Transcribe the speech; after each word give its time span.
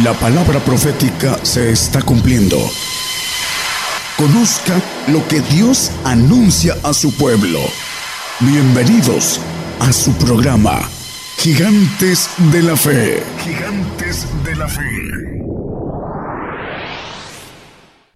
La 0.00 0.14
palabra 0.14 0.58
profética 0.60 1.36
se 1.44 1.70
está 1.70 2.00
cumpliendo. 2.00 2.56
Conozca 4.16 4.80
lo 5.08 5.28
que 5.28 5.42
Dios 5.42 5.92
anuncia 6.02 6.76
a 6.82 6.94
su 6.94 7.14
pueblo. 7.14 7.58
Bienvenidos 8.40 9.38
a 9.80 9.92
su 9.92 10.14
programa, 10.14 10.78
Gigantes 11.36 12.30
de 12.50 12.62
la 12.62 12.74
Fe. 12.74 13.22
Gigantes 13.44 14.26
de 14.42 14.56
la 14.56 14.66
Fe. 14.66 15.42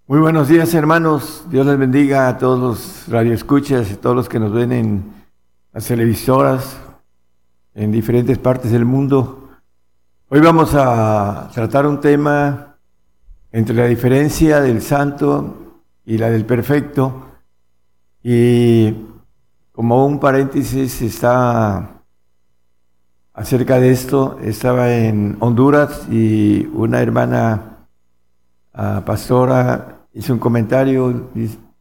Muy 0.07 0.21
buenos 0.21 0.49
días 0.49 0.73
hermanos, 0.73 1.45
Dios 1.51 1.67
les 1.67 1.77
bendiga 1.77 2.29
a 2.29 2.39
todos 2.39 2.59
los 2.59 3.09
radioescuchas 3.09 3.91
y 3.91 3.97
todos 3.97 4.17
los 4.17 4.31
que 4.31 4.41
nos 4.41 4.51
ven 4.51 4.73
en 4.73 5.05
las 5.75 5.85
televisoras 5.85 6.79
en 7.75 7.93
diferentes 7.93 8.39
partes 8.39 8.73
del 8.73 8.87
mundo. 8.87 9.46
Hoy 10.29 10.41
vamos 10.41 10.75
a 10.75 11.49
tratar 11.55 11.87
un 11.87 12.01
tema 12.01 12.75
entre 13.53 13.77
la 13.77 13.85
diferencia 13.85 14.61
del 14.61 14.83
santo 14.83 15.79
y 16.05 16.19
la 16.19 16.31
del 16.31 16.45
perfecto. 16.45 17.29
Y 18.25 18.93
como 19.71 20.05
un 20.05 20.19
paréntesis 20.19 21.01
está 21.01 22.01
acerca 23.35 23.79
de 23.79 23.93
esto, 23.93 24.41
estaba 24.43 24.93
en 24.93 25.37
Honduras 25.39 26.09
y 26.11 26.67
una 26.75 27.01
hermana 27.01 27.87
ah, 28.75 29.03
pastora 29.07 30.09
hizo 30.13 30.33
un 30.33 30.41
comentario, 30.41 31.31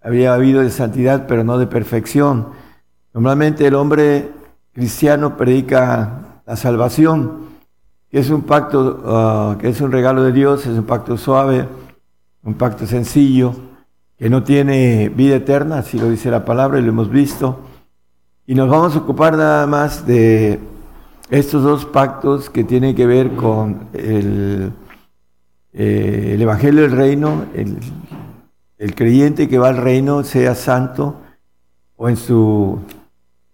había 0.03 0.35
habido 0.35 0.61
de 0.61 0.69
santidad 0.69 1.25
pero 1.27 1.43
no 1.43 1.57
de 1.57 1.65
perfección. 1.65 2.49
Normalmente 3.11 3.65
el 3.65 3.73
hombre 3.73 4.29
cristiano 4.71 5.35
predica 5.35 6.41
la 6.45 6.55
salvación 6.55 7.54
es 8.17 8.29
un 8.29 8.43
pacto, 8.43 9.03
ah, 9.05 9.57
que 9.59 9.67
es 9.67 9.81
un 9.81 9.91
regalo 9.91 10.23
de 10.23 10.31
Dios, 10.31 10.65
es 10.65 10.77
un 10.77 10.85
pacto 10.85 11.17
suave, 11.17 11.67
un 12.43 12.53
pacto 12.53 12.85
sencillo, 12.85 13.53
que 14.17 14.29
no 14.29 14.41
tiene 14.43 15.09
vida 15.09 15.35
eterna, 15.35 15.79
así 15.79 15.99
lo 15.99 16.09
dice 16.09 16.31
la 16.31 16.45
palabra 16.45 16.79
y 16.79 16.81
lo 16.81 16.89
hemos 16.89 17.09
visto. 17.09 17.59
Y 18.47 18.55
nos 18.55 18.69
vamos 18.69 18.95
a 18.95 18.99
ocupar 18.99 19.35
nada 19.35 19.67
más 19.67 20.07
de 20.07 20.59
estos 21.29 21.61
dos 21.61 21.85
pactos 21.85 22.49
que 22.49 22.63
tienen 22.63 22.95
que 22.95 23.05
ver 23.05 23.35
con 23.35 23.89
el, 23.91 24.71
eh, 25.73 26.31
el 26.35 26.41
Evangelio 26.41 26.83
del 26.83 26.91
Reino, 26.91 27.45
el, 27.53 27.77
el, 28.77 28.95
creyente 28.95 29.49
que 29.49 29.57
va 29.57 29.67
al 29.67 29.77
reino 29.77 30.23
sea 30.23 30.55
santo 30.55 31.19
o 31.97 32.07
en 32.07 32.15
su 32.15 32.79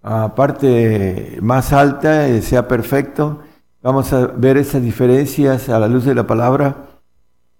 ah, 0.04 0.34
parte 0.36 1.40
más 1.42 1.74
alta 1.74 2.28
eh, 2.28 2.44
sea 2.44 2.68
perfecto 2.68 3.40
Vamos 3.84 4.14
a 4.14 4.28
ver 4.28 4.58
esas 4.58 4.84
diferencias 4.84 5.68
a 5.68 5.80
la 5.80 5.88
luz 5.88 6.06
de 6.06 6.14
la 6.14 6.28
palabra 6.28 6.86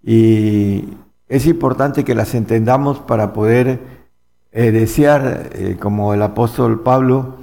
y 0.04 0.84
es 1.26 1.46
importante 1.46 2.04
que 2.04 2.14
las 2.14 2.36
entendamos 2.36 3.00
para 3.00 3.32
poder 3.32 3.80
eh, 4.52 4.70
desear, 4.70 5.50
eh, 5.52 5.76
como 5.80 6.14
el 6.14 6.22
apóstol 6.22 6.80
Pablo, 6.84 7.38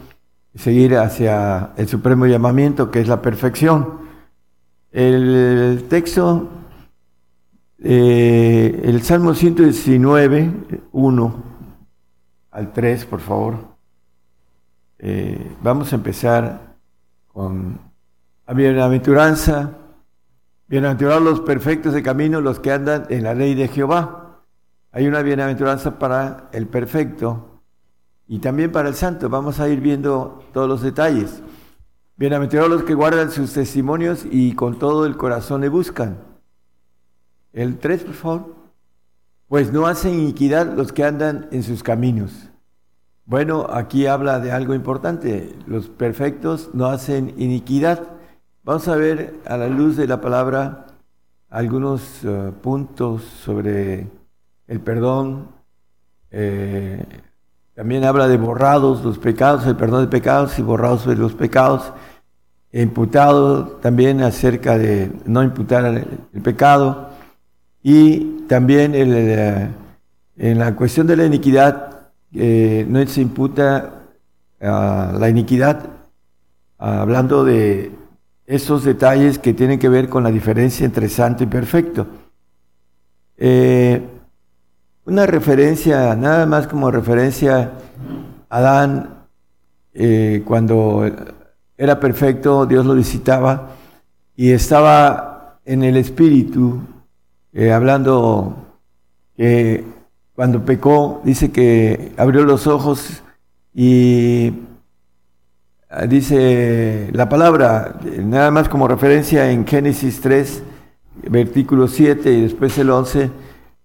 seguir 0.56 0.96
hacia 0.96 1.72
el 1.76 1.90
supremo 1.90 2.26
llamamiento 2.26 2.90
que 2.90 3.02
es 3.02 3.10
la 3.10 3.22
perfección. 3.22 4.00
El 4.94 5.86
texto, 5.90 6.48
eh, 7.80 8.80
el 8.86 9.02
Salmo 9.02 9.34
119, 9.34 10.52
1 10.94 11.44
al 12.52 12.72
3, 12.72 13.06
por 13.06 13.20
favor. 13.20 13.56
vamos 15.62 15.92
a 15.92 15.96
empezar 15.98 16.78
con 17.28 17.89
bienaventuranza, 18.54 19.78
bienaventurados 20.68 21.22
los 21.22 21.40
perfectos 21.42 21.94
de 21.94 22.02
camino, 22.02 22.42
los 22.42 22.60
que 22.60 22.72
andan 22.72 23.06
en 23.10 23.24
la 23.24 23.34
ley 23.34 23.54
de 23.54 23.68
Jehová. 23.68 24.42
Hay 24.92 25.08
una 25.08 25.22
bienaventuranza 25.22 26.00
para 26.00 26.50
el 26.52 26.68
perfecto 26.68 27.62
y 28.28 28.40
también 28.40 28.72
para 28.72 28.90
el 28.90 28.96
santo. 28.96 29.30
Vamos 29.30 29.60
a 29.60 29.70
ir 29.70 29.82
viendo 29.82 30.44
todos 30.52 30.68
los 30.68 30.82
detalles. 30.82 31.44
Bienaventurados 32.18 32.72
los 32.72 32.84
que 32.84 32.96
guardan 32.96 33.32
sus 33.32 33.54
testimonios 33.54 34.26
y 34.30 34.54
con 34.54 34.80
todo 34.80 35.06
el 35.06 35.16
corazón 35.16 35.62
le 35.62 35.70
buscan. 35.70 36.18
El 37.54 37.78
3, 37.78 38.04
por 38.04 38.14
favor. 38.14 38.56
Pues 39.48 39.72
no 39.72 39.88
hacen 39.88 40.16
iniquidad 40.16 40.76
los 40.76 40.92
que 40.92 41.04
andan 41.04 41.48
en 41.52 41.64
sus 41.64 41.82
caminos. 41.82 42.50
Bueno, 43.26 43.68
aquí 43.72 44.08
habla 44.08 44.40
de 44.40 44.52
algo 44.52 44.74
importante. 44.74 45.56
Los 45.68 45.88
perfectos 45.88 46.72
no 46.74 46.88
hacen 46.88 47.36
iniquidad. 47.38 48.19
Vamos 48.70 48.88
a 48.88 48.96
ver 48.98 49.34
a 49.48 49.58
la 49.58 49.68
luz 49.68 49.98
de 49.98 50.06
la 50.06 50.22
palabra 50.22 50.86
algunos 51.50 52.24
eh, 52.24 52.52
puntos 52.62 53.24
sobre 53.24 54.06
el 54.68 54.80
perdón. 54.80 55.48
Eh, 56.30 57.04
también 57.74 58.06
habla 58.06 58.28
de 58.28 58.38
borrados 58.38 59.04
los 59.04 59.18
pecados, 59.18 59.66
el 59.66 59.76
perdón 59.76 60.02
de 60.02 60.08
pecados 60.08 60.60
y 60.60 60.62
borrados 60.62 61.08
de 61.08 61.16
los 61.16 61.34
pecados. 61.34 61.92
Imputado 62.72 63.66
también 63.82 64.22
acerca 64.22 64.78
de 64.78 65.14
no 65.26 65.42
imputar 65.42 65.86
el, 65.86 66.42
pecado. 66.44 67.10
Y 67.82 68.46
también 68.48 68.92
eh, 68.94 69.68
en 70.38 70.60
la 70.60 70.76
cuestión 70.76 71.08
de 71.08 71.16
la 71.16 71.26
iniquidad, 71.26 72.12
no 72.32 73.08
se 73.08 73.22
imputa 73.22 74.04
ah, 74.62 75.12
la 75.18 75.28
iniquidad, 75.28 75.90
hablando 76.78 77.44
de 77.44 77.98
esos 78.50 78.84
detalles 78.84 79.38
que 79.38 79.54
tienen 79.54 79.78
que 79.78 79.90
ver 79.90 80.10
con 80.10 80.24
la 80.24 80.32
diferencia 80.32 80.84
entre 80.84 81.08
santo 81.08 81.44
y 81.44 81.46
perfecto. 81.46 82.08
Eh, 83.38 84.02
una 85.06 85.28
referencia, 85.28 86.16
nada 86.16 86.48
más 86.48 86.66
como 86.66 86.90
referencia, 86.90 87.74
Adán, 88.50 89.28
eh, 89.94 90.42
cuando 90.46 91.08
era 91.78 92.00
perfecto, 92.00 92.66
Dios 92.66 92.88
lo 92.88 92.96
visitaba 92.96 93.76
y 94.36 94.50
estaba 94.50 95.60
en 95.64 95.84
el 95.84 95.96
espíritu, 95.96 96.80
eh, 97.54 97.72
hablando 97.72 98.56
que 99.38 99.86
cuando 100.34 100.66
pecó, 100.66 101.22
dice 101.24 101.52
que 101.52 102.14
abrió 102.18 102.44
los 102.46 102.66
ojos 102.66 103.22
y 103.76 104.54
dice 106.08 107.10
la 107.14 107.30
palabra, 107.30 108.00
nada 108.24 108.52
más 108.52 108.70
como 108.70 108.88
referencia 108.88 109.52
en 109.52 109.66
Génesis 109.66 110.22
3, 110.22 110.64
versículo 111.30 111.88
7 111.88 112.32
y 112.32 112.42
después 112.42 112.78
el 112.78 112.92
11, 112.92 113.32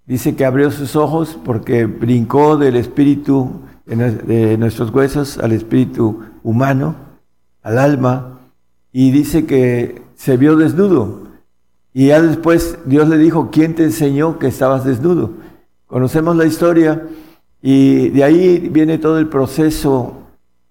dice 0.07 0.37
que 0.37 0.45
abrió 0.45 0.71
sus 0.71 0.97
ojos 0.97 1.39
porque 1.45 1.87
brincó 1.87 2.57
del 2.57 2.77
espíritu 2.77 3.63
de 3.87 4.57
nuestros 4.59 4.91
huesos 4.91 5.39
al 5.39 5.53
espíritu 5.53 6.23
humano, 6.43 6.95
al 7.63 7.79
alma, 7.79 8.41
y 8.93 9.11
dice 9.11 9.47
que 9.47 10.03
se 10.15 10.37
vio 10.37 10.57
desnudo. 10.57 11.25
Y 11.93 12.09
ya 12.09 12.21
después 12.21 12.79
Dios 12.85 13.09
le 13.09 13.19
dijo, 13.19 13.51
¿quién 13.51 13.75
te 13.75 13.85
enseñó 13.85 14.39
que 14.39 14.49
estabas 14.49 14.85
desnudo? 14.85 15.33
Conocemos 15.87 16.37
la 16.37 16.45
historia 16.45 17.03
y 17.63 18.11
de 18.11 18.25
ahí 18.25 18.69
viene 18.71 18.99
todo 18.99 19.19
el 19.19 19.29
proceso 19.29 20.24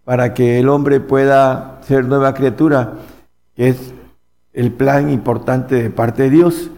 para 0.04 0.34
que 0.34 0.60
el 0.60 0.70
hombre 0.70 1.00
pueda 1.00 1.80
ser 1.84 2.06
nueva 2.06 2.34
criatura, 2.34 2.94
que 3.56 3.70
es 3.70 3.94
el 4.54 4.72
plan 4.72 5.10
importante 5.10 5.82
de 5.82 5.90
parte 5.90 6.24
de 6.24 6.30
Dios. 6.30 6.70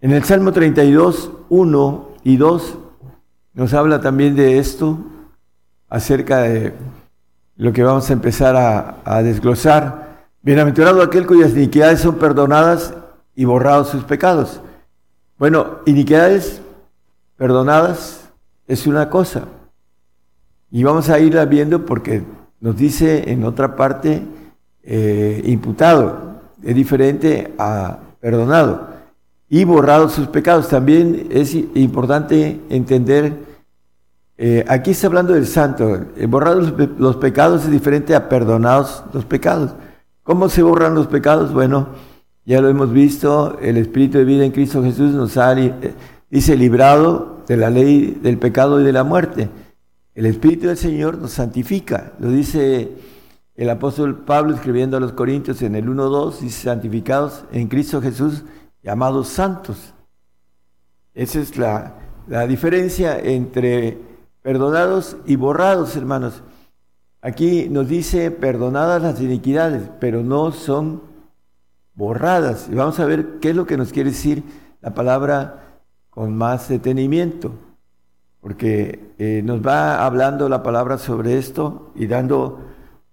En 0.00 0.12
el 0.12 0.24
Salmo 0.24 0.52
32, 0.52 1.32
1 1.48 2.08
y 2.24 2.36
2 2.36 2.78
nos 3.54 3.74
habla 3.74 4.00
también 4.00 4.36
de 4.36 4.58
esto, 4.58 4.98
acerca 5.88 6.42
de 6.42 6.74
lo 7.56 7.72
que 7.72 7.82
vamos 7.82 8.08
a 8.08 8.12
empezar 8.12 8.54
a, 9.04 9.22
desglosar. 9.22 10.26
Bienaventurado 10.42 11.02
aquel 11.02 11.26
cuyas 11.26 11.50
iniquidades 11.52 12.00
son 12.00 12.16
perdonadas 12.16 12.94
y 13.34 13.44
borrados 13.44 13.88
sus 13.88 14.04
pecados. 14.04 14.60
Bueno, 15.38 15.78
iniquidades 15.86 16.60
perdonadas 17.36 18.30
es 18.66 18.86
una 18.86 19.10
cosa, 19.10 19.44
y 20.70 20.82
vamos 20.82 21.08
a 21.08 21.18
irla 21.18 21.44
viendo 21.46 21.84
porque 21.86 22.22
nos 22.60 22.76
dice 22.76 23.30
en 23.30 23.44
otra 23.44 23.76
parte 23.76 24.22
eh, 24.82 25.42
imputado, 25.46 26.40
es 26.62 26.74
diferente 26.74 27.52
a 27.58 27.98
perdonado. 28.20 28.88
Y 29.50 29.64
borrado 29.64 30.08
sus 30.10 30.26
pecados. 30.28 30.68
También 30.68 31.28
es 31.30 31.54
importante 31.54 32.60
entender, 32.68 33.32
eh, 34.36 34.64
aquí 34.68 34.90
está 34.90 35.06
hablando 35.06 35.32
del 35.32 35.46
santo, 35.46 36.06
eh, 36.16 36.26
borrado 36.26 36.60
los, 36.98 37.16
pecados 37.16 37.64
es 37.64 37.70
diferente 37.70 38.14
a 38.14 38.28
perdonados 38.28 39.04
los 39.12 39.24
pecados. 39.24 39.74
¿Cómo 40.22 40.48
se 40.50 40.62
borran 40.62 40.94
los 40.94 41.06
pecados? 41.06 41.52
Bueno, 41.52 41.88
ya 42.44 42.60
lo 42.60 42.68
hemos 42.68 42.92
visto, 42.92 43.58
el 43.62 43.78
Espíritu 43.78 44.18
de 44.18 44.24
vida 44.24 44.44
en 44.44 44.52
Cristo 44.52 44.82
Jesús 44.82 45.12
nos 45.12 45.36
ha, 45.38 45.54
dice, 46.28 46.56
librado 46.56 47.38
de 47.46 47.56
la 47.56 47.70
ley 47.70 48.18
del 48.22 48.36
pecado 48.36 48.80
y 48.80 48.84
de 48.84 48.92
la 48.92 49.04
muerte. 49.04 49.48
El 50.18 50.26
Espíritu 50.26 50.66
del 50.66 50.76
Señor 50.76 51.16
nos 51.16 51.30
santifica. 51.30 52.14
Lo 52.18 52.28
dice 52.32 52.90
el 53.54 53.70
apóstol 53.70 54.24
Pablo 54.24 54.52
escribiendo 54.52 54.96
a 54.96 55.00
los 55.00 55.12
Corintios 55.12 55.62
en 55.62 55.76
el 55.76 55.86
1.2, 55.86 56.40
dice 56.40 56.64
santificados 56.64 57.44
en 57.52 57.68
Cristo 57.68 58.02
Jesús 58.02 58.42
llamados 58.82 59.28
santos. 59.28 59.94
Esa 61.14 61.38
es 61.38 61.56
la, 61.56 62.00
la 62.26 62.48
diferencia 62.48 63.16
entre 63.16 63.96
perdonados 64.42 65.18
y 65.24 65.36
borrados, 65.36 65.94
hermanos. 65.94 66.42
Aquí 67.22 67.68
nos 67.68 67.86
dice 67.86 68.32
perdonadas 68.32 69.00
las 69.00 69.20
iniquidades, 69.20 69.88
pero 70.00 70.24
no 70.24 70.50
son 70.50 71.00
borradas. 71.94 72.68
Y 72.68 72.74
vamos 72.74 72.98
a 72.98 73.06
ver 73.06 73.38
qué 73.40 73.50
es 73.50 73.54
lo 73.54 73.66
que 73.66 73.76
nos 73.76 73.92
quiere 73.92 74.10
decir 74.10 74.42
la 74.80 74.92
palabra 74.92 75.78
con 76.10 76.36
más 76.36 76.68
detenimiento, 76.68 77.52
porque 78.40 79.12
eh, 79.18 79.42
nos 79.44 79.66
va 79.66 80.04
hablando 80.04 80.48
la 80.48 80.62
palabra 80.62 80.98
sobre 80.98 81.38
esto 81.38 81.92
y 81.94 82.06
dando 82.06 82.60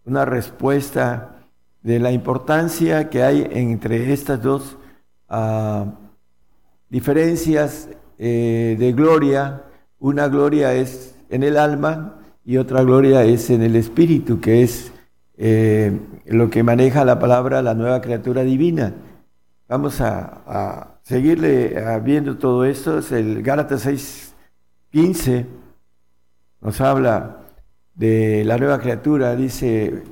una 0.06 0.25
respuesta 0.25 1.36
de 1.81 2.00
la 2.00 2.12
importancia 2.12 3.10
que 3.10 3.24
hay 3.24 3.48
entre 3.51 4.13
estas 4.13 4.42
dos 4.42 4.77
uh, 5.30 5.86
diferencias 6.89 7.89
eh, 8.18 8.75
de 8.77 8.94
gloria. 8.94 9.63
Una 10.00 10.27
gloria 10.27 10.74
es 10.74 11.16
en 11.30 11.44
el 11.44 11.57
alma 11.57 12.19
y 12.44 12.57
otra 12.57 12.83
gloria 12.83 13.24
es 13.24 13.50
en 13.50 13.63
el 13.63 13.75
espíritu, 13.75 14.39
que 14.39 14.63
es 14.63 14.92
eh, 15.38 16.00
lo 16.27 16.50
que 16.50 16.63
maneja 16.63 17.04
la 17.04 17.19
palabra 17.19 17.62
la 17.62 17.74
nueva 17.74 18.01
criatura 18.01 18.44
divina. 18.44 18.94
Vamos 19.68 20.00
a, 20.01 20.92
seguirle 21.04 21.75
viendo 22.04 22.38
todo 22.38 22.66
esto. 22.66 23.00
Es 23.00 23.12
el 23.12 23.44
Gálatas 23.44 23.81
6, 23.81 24.34
15 24.91 25.45
nos 26.61 26.81
habla 26.81 27.41
de 27.93 28.43
la 28.45 28.57
nueva 28.57 28.79
criatura. 28.79 29.35
Dice, 29.35 30.03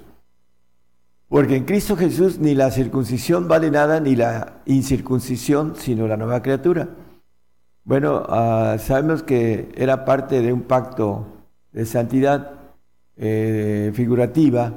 porque 1.28 1.56
en 1.56 1.66
Cristo 1.66 1.96
Jesús 1.96 2.40
ni 2.40 2.54
la 2.56 2.72
circuncisión 2.72 3.48
vale 3.48 3.72
nada, 3.72 4.00
ni 4.00 4.16
la 4.16 4.62
incircuncisión, 4.66 5.76
sino 5.76 6.08
la 6.08 6.18
nueva 6.18 6.42
criatura. 6.42 6.90
Bueno, 7.84 8.24
ah, 8.30 8.78
sabemos 8.80 9.24
que 9.24 9.70
era 9.76 10.06
parte 10.06 10.42
de 10.42 10.54
un 10.54 10.62
pacto 10.62 11.26
de 11.72 11.86
santidad 11.86 12.52
eh, 13.18 13.92
figurativa 13.94 14.74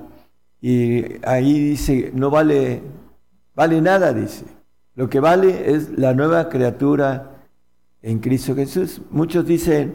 y 0.60 1.24
ahí 1.24 1.60
dice, 1.60 2.10
no 2.14 2.30
vale, 2.30 2.82
vale 3.54 3.80
nada, 3.80 4.12
dice. 4.12 4.44
Lo 4.94 5.08
que 5.08 5.20
vale 5.20 5.74
es 5.74 5.90
la 5.98 6.14
nueva 6.14 6.48
criatura 6.48 7.35
en 8.02 8.18
Cristo 8.18 8.54
Jesús. 8.54 9.00
Muchos 9.10 9.46
dicen, 9.46 9.94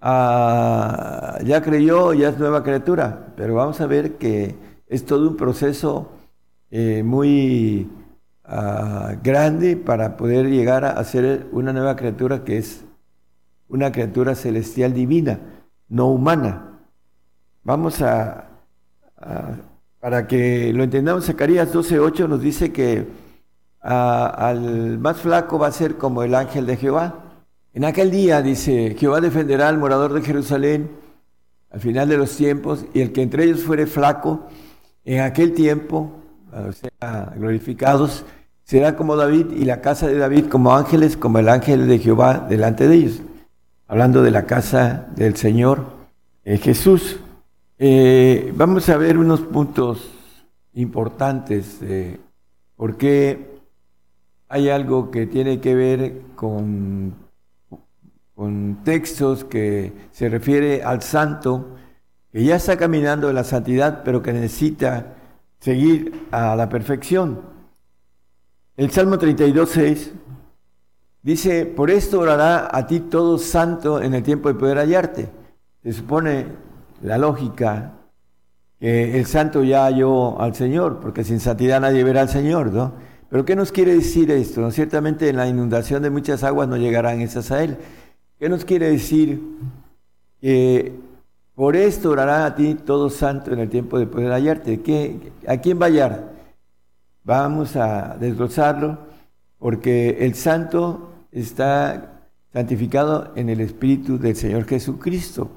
ah, 0.00 1.38
ya 1.44 1.62
creyó, 1.62 2.12
ya 2.12 2.30
es 2.30 2.38
nueva 2.38 2.62
criatura, 2.62 3.32
pero 3.36 3.54
vamos 3.54 3.80
a 3.80 3.86
ver 3.86 4.16
que 4.18 4.56
es 4.86 5.04
todo 5.04 5.28
un 5.28 5.36
proceso 5.36 6.10
eh, 6.70 7.02
muy 7.02 7.90
ah, 8.44 9.14
grande 9.22 9.76
para 9.76 10.16
poder 10.16 10.46
llegar 10.48 10.84
a, 10.84 11.02
ser 11.04 11.46
una 11.52 11.72
nueva 11.72 11.96
criatura 11.96 12.44
que 12.44 12.58
es 12.58 12.84
una 13.68 13.92
criatura 13.92 14.34
celestial 14.34 14.94
divina, 14.94 15.40
no 15.88 16.08
humana. 16.08 16.80
Vamos 17.62 18.02
a, 18.02 18.48
para 20.00 20.26
que 20.26 20.72
lo 20.72 20.82
entendamos, 20.82 21.26
Zacarías 21.26 21.72
12.8 21.72 22.28
nos 22.28 22.40
dice 22.40 22.72
que 22.72 23.06
al 23.80 24.98
más 24.98 25.18
flaco 25.18 25.58
va 25.58 25.68
a 25.68 25.72
ser 25.72 25.96
como 25.96 26.22
el 26.22 26.34
ángel 26.34 26.66
de 26.66 26.76
Jehová. 26.76 27.14
En 27.72 27.84
aquel 27.84 28.10
día, 28.10 28.42
dice, 28.42 28.96
Jehová 28.98 29.20
defenderá 29.20 29.68
al 29.68 29.78
morador 29.78 30.12
de 30.12 30.22
Jerusalén 30.22 30.90
al 31.70 31.80
final 31.80 32.08
de 32.08 32.16
los 32.16 32.36
tiempos, 32.36 32.84
y 32.92 33.00
el 33.00 33.12
que 33.12 33.22
entre 33.22 33.44
ellos 33.44 33.60
fuere 33.60 33.86
flaco, 33.86 34.48
en 35.04 35.20
aquel 35.20 35.54
tiempo, 35.54 36.10
sean 36.72 37.32
glorificados, 37.36 38.24
será 38.64 38.96
como 38.96 39.16
David 39.16 39.52
y 39.52 39.64
la 39.64 39.80
casa 39.80 40.08
de 40.08 40.18
David 40.18 40.46
como 40.46 40.74
ángeles, 40.76 41.16
como 41.16 41.38
el 41.38 41.48
ángel 41.48 41.86
de 41.86 41.98
Jehová 41.98 42.46
delante 42.48 42.88
de 42.88 42.96
ellos. 42.96 43.22
Hablando 43.86 44.22
de 44.22 44.30
la 44.30 44.46
casa 44.46 45.08
del 45.14 45.36
Señor 45.36 45.84
eh, 46.44 46.58
Jesús. 46.58 47.18
Eh, 47.78 48.52
vamos 48.56 48.88
a 48.88 48.96
ver 48.96 49.18
unos 49.18 49.40
puntos 49.40 50.10
importantes 50.74 51.80
de 51.80 52.20
por 52.76 52.96
qué 52.96 53.59
hay 54.50 54.68
algo 54.68 55.12
que 55.12 55.28
tiene 55.28 55.60
que 55.60 55.76
ver 55.76 56.22
con, 56.34 57.14
con 58.34 58.80
textos 58.82 59.44
que 59.44 59.92
se 60.10 60.28
refiere 60.28 60.82
al 60.82 61.02
santo 61.02 61.76
que 62.32 62.42
ya 62.42 62.56
está 62.56 62.76
caminando 62.76 63.28
en 63.28 63.36
la 63.36 63.44
santidad, 63.44 64.02
pero 64.04 64.22
que 64.22 64.32
necesita 64.32 65.14
seguir 65.60 66.26
a 66.32 66.56
la 66.56 66.68
perfección. 66.68 67.42
El 68.76 68.90
Salmo 68.90 69.18
32, 69.18 69.70
6 69.70 70.12
dice, 71.22 71.64
por 71.64 71.88
esto 71.88 72.18
orará 72.18 72.76
a 72.76 72.88
ti 72.88 72.98
todo 72.98 73.38
santo 73.38 74.02
en 74.02 74.14
el 74.14 74.24
tiempo 74.24 74.48
de 74.48 74.58
poder 74.58 74.78
hallarte. 74.78 75.30
Se 75.84 75.92
supone 75.92 76.46
la 77.02 77.18
lógica 77.18 77.92
que 78.80 79.16
el 79.16 79.26
santo 79.26 79.62
ya 79.62 79.84
halló 79.84 80.40
al 80.40 80.56
Señor, 80.56 80.98
porque 80.98 81.22
sin 81.22 81.38
santidad 81.38 81.80
nadie 81.80 82.02
verá 82.02 82.22
al 82.22 82.28
Señor, 82.28 82.72
¿no? 82.72 83.09
Pero 83.30 83.44
¿qué 83.44 83.54
nos 83.54 83.70
quiere 83.70 83.94
decir 83.94 84.30
esto? 84.32 84.60
¿No? 84.60 84.72
Ciertamente 84.72 85.28
en 85.28 85.36
la 85.36 85.46
inundación 85.46 86.02
de 86.02 86.10
muchas 86.10 86.42
aguas 86.42 86.68
no 86.68 86.76
llegarán 86.76 87.20
esas 87.20 87.52
a 87.52 87.62
Él. 87.62 87.76
¿Qué 88.38 88.48
nos 88.48 88.64
quiere 88.64 88.90
decir? 88.90 89.40
Que 90.40 90.92
por 91.54 91.76
esto 91.76 92.10
orará 92.10 92.44
a 92.44 92.54
ti 92.56 92.74
todo 92.74 93.08
santo 93.08 93.52
en 93.52 93.60
el 93.60 93.70
tiempo 93.70 93.98
de 93.98 94.06
poder 94.06 94.32
hallarte. 94.32 94.80
¿Qué, 94.80 95.32
¿A 95.46 95.58
quién 95.58 95.80
va 95.80 95.86
a 95.86 95.88
hallar? 95.90 96.32
Vamos 97.22 97.76
a 97.76 98.16
desglosarlo 98.18 98.98
porque 99.58 100.18
el 100.20 100.34
santo 100.34 101.12
está 101.30 102.22
santificado 102.52 103.32
en 103.36 103.48
el 103.48 103.60
Espíritu 103.60 104.18
del 104.18 104.34
Señor 104.34 104.64
Jesucristo 104.64 105.50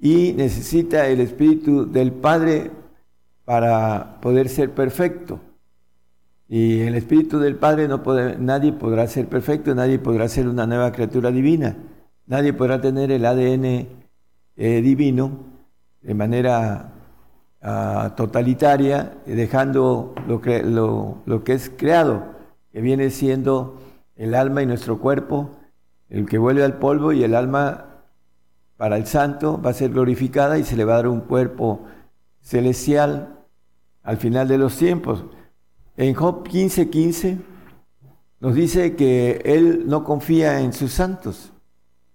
y 0.00 0.32
necesita 0.32 1.06
el 1.06 1.20
Espíritu 1.20 1.86
del 1.86 2.10
Padre 2.10 2.72
para 3.44 4.18
poder 4.20 4.48
ser 4.48 4.72
perfecto. 4.72 5.38
Y 6.54 6.82
el 6.82 6.96
Espíritu 6.96 7.38
del 7.38 7.56
Padre 7.56 7.88
no 7.88 8.02
puede, 8.02 8.36
nadie 8.36 8.74
podrá 8.74 9.06
ser 9.06 9.26
perfecto, 9.26 9.74
nadie 9.74 9.98
podrá 9.98 10.28
ser 10.28 10.46
una 10.46 10.66
nueva 10.66 10.92
criatura 10.92 11.30
divina, 11.30 11.78
nadie 12.26 12.52
podrá 12.52 12.78
tener 12.78 13.10
el 13.10 13.24
ADN 13.24 13.88
eh, 14.56 14.82
divino 14.82 15.30
de 16.02 16.12
manera 16.12 16.92
ah, 17.62 18.12
totalitaria, 18.18 19.14
dejando 19.24 20.14
lo 20.28 20.42
lo, 20.64 21.22
lo 21.24 21.42
que 21.42 21.54
es 21.54 21.72
creado, 21.74 22.22
que 22.70 22.82
viene 22.82 23.08
siendo 23.08 23.78
el 24.14 24.34
alma 24.34 24.62
y 24.62 24.66
nuestro 24.66 24.98
cuerpo, 24.98 25.56
el 26.10 26.26
que 26.26 26.36
vuelve 26.36 26.64
al 26.64 26.74
polvo 26.74 27.14
y 27.14 27.24
el 27.24 27.34
alma 27.34 28.02
para 28.76 28.98
el 28.98 29.06
santo 29.06 29.58
va 29.58 29.70
a 29.70 29.72
ser 29.72 29.90
glorificada 29.92 30.58
y 30.58 30.64
se 30.64 30.76
le 30.76 30.84
va 30.84 30.92
a 30.92 30.96
dar 30.96 31.08
un 31.08 31.22
cuerpo 31.22 31.86
celestial 32.42 33.38
al 34.02 34.18
final 34.18 34.48
de 34.48 34.58
los 34.58 34.76
tiempos. 34.76 35.24
En 35.96 36.14
Job 36.14 36.44
15:15 36.48 36.90
15, 36.90 37.38
nos 38.40 38.54
dice 38.54 38.96
que 38.96 39.42
él 39.44 39.84
no 39.86 40.04
confía 40.04 40.60
en 40.60 40.72
sus 40.72 40.92
santos. 40.92 41.52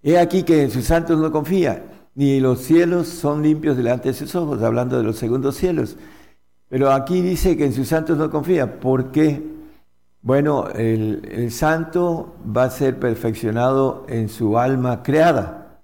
He 0.03 0.17
aquí 0.17 0.43
que 0.43 0.63
en 0.63 0.72
sus 0.72 0.86
santos 0.86 1.19
no 1.19 1.31
confía 1.31 1.84
ni 2.17 2.39
los 2.39 2.62
cielos 2.62 3.07
son 3.07 3.43
limpios 3.43 3.77
delante 3.77 4.10
de 4.10 4.15
sus 4.15 4.34
ojos, 4.34 4.63
hablando 4.63 4.98
de 4.98 5.03
los 5.03 5.17
segundos 5.17 5.55
cielos. 5.55 5.98
Pero 6.67 6.91
aquí 6.91 7.22
dice 7.22 7.55
que 7.55 7.65
en 7.65 7.74
sus 7.74 7.89
santos 7.89 8.17
no 8.17 8.31
confía. 8.31 8.79
¿Por 8.79 9.12
qué? 9.12 9.43
Bueno, 10.24 10.67
el, 10.69 11.51
santo 11.51 12.36
va 12.43 12.63
a 12.63 12.69
ser 12.72 12.98
perfeccionado 12.98 14.07
en 14.10 14.29
su 14.29 14.57
alma 14.57 15.03
creada. 15.03 15.79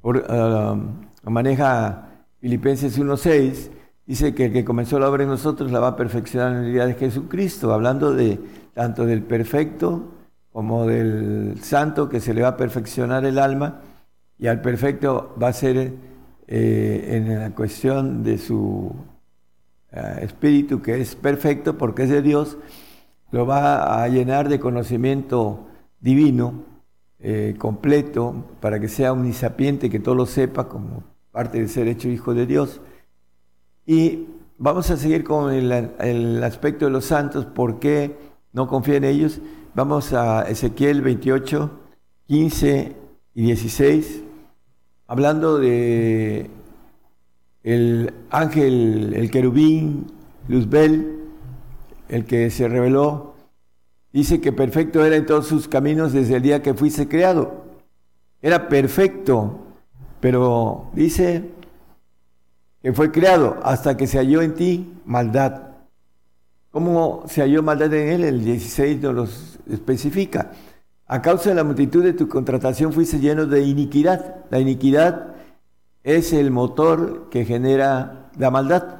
Por, 0.00 0.26
um, 0.28 1.06
maneja 1.22 2.08
Filipenses 2.40 2.98
1.6, 2.98 3.70
dice 4.08 4.34
que 4.34 4.46
el 4.46 4.52
que 4.52 4.64
comenzó 4.64 4.98
la 4.98 5.10
obra 5.10 5.24
en 5.24 5.28
nosotros 5.28 5.70
la 5.70 5.80
va 5.80 5.88
a 5.88 5.96
perfeccionar 5.96 6.52
en 6.52 6.64
el 6.64 6.72
día 6.72 6.86
de 6.86 6.94
Jesucristo, 6.94 7.72
hablando 7.74 8.14
de 8.14 8.40
tanto 8.72 9.04
del 9.04 9.22
perfecto 9.22 10.14
como 10.50 10.86
del 10.86 11.60
santo 11.62 12.08
que 12.08 12.18
se 12.18 12.32
le 12.32 12.40
va 12.40 12.48
a 12.48 12.56
perfeccionar 12.56 13.26
el 13.26 13.38
alma 13.38 13.82
y 14.38 14.46
al 14.46 14.62
perfecto 14.62 15.36
va 15.40 15.48
a 15.48 15.52
ser 15.52 15.92
eh, 16.46 17.08
en 17.10 17.38
la 17.38 17.50
cuestión 17.50 18.24
de 18.24 18.38
su 18.38 18.96
eh, 19.92 20.20
espíritu, 20.22 20.80
que 20.80 20.98
es 21.00 21.14
perfecto 21.14 21.76
porque 21.76 22.04
es 22.04 22.10
de 22.10 22.22
Dios, 22.22 22.56
lo 23.30 23.46
va 23.46 24.02
a 24.02 24.08
llenar 24.08 24.48
de 24.48 24.58
conocimiento 24.58 25.68
divino, 26.00 26.64
eh, 27.18 27.56
completo, 27.58 28.46
para 28.60 28.80
que 28.80 28.88
sea 28.88 29.12
omnisapiente, 29.12 29.90
que 29.90 30.00
todo 30.00 30.14
lo 30.14 30.24
sepa 30.24 30.66
como 30.66 31.02
parte 31.30 31.60
de 31.60 31.68
ser 31.68 31.88
hecho 31.88 32.08
hijo 32.08 32.32
de 32.32 32.46
Dios. 32.46 32.80
Y 33.88 34.26
vamos 34.58 34.90
a 34.90 34.98
seguir 34.98 35.24
con 35.24 35.50
el, 35.50 36.44
aspecto 36.44 36.84
de 36.84 36.90
los 36.90 37.06
santos, 37.06 37.46
¿por 37.46 37.78
qué 37.78 38.18
no 38.52 38.68
confía 38.68 38.96
en 38.96 39.04
ellos? 39.04 39.40
Vamos 39.74 40.12
a 40.12 40.42
Ezequiel 40.42 41.00
28, 41.00 41.70
15 42.26 42.96
y 43.34 43.42
16 43.44 44.24
hablando 45.06 45.56
de 45.56 46.50
el 47.62 48.12
ángel, 48.28 49.14
el 49.16 49.30
querubín, 49.30 50.12
Luzbel, 50.48 51.20
el 52.10 52.26
que 52.26 52.50
se 52.50 52.68
reveló, 52.68 53.36
dice 54.12 54.42
que 54.42 54.52
perfecto 54.52 55.02
era 55.02 55.16
en 55.16 55.24
todos 55.24 55.46
sus 55.46 55.66
caminos 55.66 56.12
desde 56.12 56.36
el 56.36 56.42
día 56.42 56.62
que 56.62 56.74
fuiste 56.74 57.08
creado. 57.08 57.64
Era 58.42 58.68
perfecto, 58.68 59.60
pero 60.20 60.90
dice 60.92 61.56
fue 62.92 63.10
creado 63.10 63.58
hasta 63.62 63.96
que 63.96 64.06
se 64.06 64.18
halló 64.18 64.42
en 64.42 64.54
ti 64.54 64.92
maldad. 65.04 65.68
¿Cómo 66.70 67.24
se 67.26 67.40
halló 67.40 67.62
maldad 67.62 67.92
en 67.94 68.08
él? 68.08 68.24
El 68.24 68.44
16 68.44 69.00
nos 69.00 69.14
lo 69.14 69.74
especifica. 69.74 70.52
A 71.06 71.22
causa 71.22 71.48
de 71.48 71.56
la 71.56 71.64
multitud 71.64 72.04
de 72.04 72.12
tu 72.12 72.28
contratación 72.28 72.92
fuiste 72.92 73.18
lleno 73.18 73.46
de 73.46 73.62
iniquidad. 73.62 74.44
La 74.50 74.60
iniquidad 74.60 75.34
es 76.04 76.32
el 76.32 76.50
motor 76.50 77.28
que 77.30 77.44
genera 77.44 78.30
la 78.38 78.50
maldad. 78.50 78.96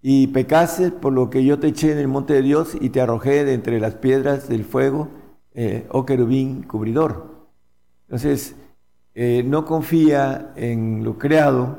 Y 0.00 0.28
pecaste 0.28 0.90
por 0.90 1.12
lo 1.12 1.30
que 1.30 1.44
yo 1.44 1.58
te 1.58 1.68
eché 1.68 1.92
en 1.92 1.98
el 1.98 2.08
monte 2.08 2.32
de 2.32 2.42
Dios 2.42 2.76
y 2.80 2.88
te 2.88 3.00
arrojé 3.00 3.44
de 3.44 3.54
entre 3.54 3.78
las 3.78 3.94
piedras 3.94 4.48
del 4.48 4.64
fuego, 4.64 5.08
eh, 5.54 5.86
oh 5.90 6.06
querubín 6.06 6.62
cubridor. 6.62 7.46
Entonces, 8.06 8.56
eh, 9.14 9.44
no 9.46 9.64
confía 9.64 10.52
en 10.56 11.04
lo 11.04 11.18
creado, 11.18 11.78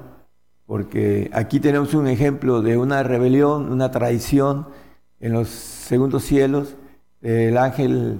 porque 0.74 1.30
aquí 1.34 1.60
tenemos 1.60 1.94
un 1.94 2.08
ejemplo 2.08 2.64
de 2.64 2.80
una 2.80 3.04
rebelión, 3.04 3.72
una 3.72 3.92
traición 3.92 4.66
en 5.20 5.34
los 5.34 5.48
segundos 5.48 6.24
cielos, 6.24 6.74
el 7.22 7.60
ángel 7.60 8.18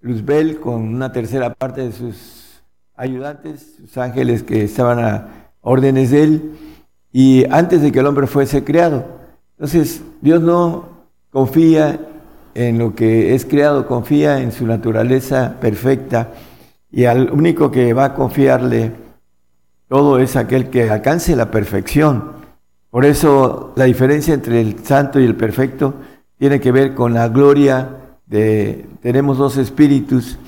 Luzbel 0.00 0.60
con 0.60 0.80
una 0.80 1.12
tercera 1.12 1.52
parte 1.52 1.82
de 1.82 1.92
sus 1.92 2.62
ayudantes, 2.96 3.74
sus 3.78 3.98
ángeles 3.98 4.42
que 4.42 4.64
estaban 4.64 4.98
a 4.98 5.50
órdenes 5.60 6.10
de 6.10 6.22
él, 6.22 6.52
y 7.12 7.44
antes 7.50 7.82
de 7.82 7.92
que 7.92 7.98
el 7.98 8.06
hombre 8.06 8.26
fuese 8.26 8.64
creado. 8.64 9.04
Entonces, 9.58 10.02
Dios 10.22 10.40
no 10.40 10.88
confía 11.28 12.00
en 12.54 12.78
lo 12.78 12.94
que 12.94 13.34
es 13.34 13.44
creado, 13.44 13.86
confía 13.86 14.40
en 14.40 14.52
su 14.52 14.66
naturaleza 14.66 15.56
perfecta 15.60 16.32
y 16.90 17.04
al 17.04 17.30
único 17.30 17.70
que 17.70 17.92
va 17.92 18.06
a 18.06 18.14
confiarle 18.14 19.09
todo 19.90 20.20
es 20.20 20.36
aquel 20.36 20.70
que 20.70 20.88
alcance 20.88 21.34
la 21.34 21.50
perfección. 21.50 22.22
Por 22.90 23.04
eso 23.04 23.72
la 23.74 23.86
diferencia 23.86 24.32
entre 24.32 24.60
el 24.60 24.84
santo 24.84 25.18
y 25.18 25.24
el 25.24 25.34
perfecto 25.34 25.94
tiene 26.38 26.60
que 26.60 26.70
ver 26.70 26.94
con 26.94 27.12
la 27.12 27.28
gloria 27.28 27.96
de, 28.24 28.86
tenemos 29.02 29.36
dos 29.36 29.56
espíritus, 29.56 30.38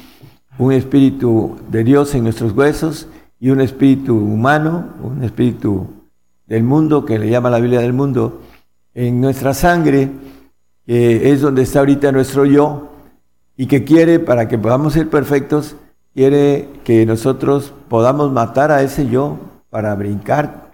un 0.58 0.72
espíritu 0.72 1.58
de 1.68 1.82
Dios 1.82 2.14
en 2.14 2.22
nuestros 2.22 2.52
huesos 2.52 3.08
y 3.40 3.50
un 3.50 3.60
espíritu 3.60 4.14
humano, 4.16 4.90
un 5.02 5.24
espíritu 5.24 5.88
del 6.46 6.62
mundo, 6.62 7.04
que 7.04 7.18
le 7.18 7.28
llama 7.28 7.50
la 7.50 7.58
Biblia 7.58 7.80
del 7.80 7.92
mundo, 7.92 8.42
en 8.94 9.20
nuestra 9.20 9.54
sangre, 9.54 10.08
que 10.86 11.32
es 11.32 11.40
donde 11.40 11.62
está 11.62 11.80
ahorita 11.80 12.12
nuestro 12.12 12.44
yo, 12.44 12.92
y 13.56 13.66
que 13.66 13.82
quiere, 13.82 14.20
para 14.20 14.46
que 14.46 14.56
podamos 14.56 14.92
ser 14.92 15.10
perfectos, 15.10 15.74
quiere 16.14 16.68
que 16.84 17.06
nosotros 17.06 17.72
podamos 17.88 18.30
matar 18.32 18.70
a 18.70 18.82
ese 18.82 19.08
yo 19.08 19.38
para 19.70 19.94
brincar 19.94 20.70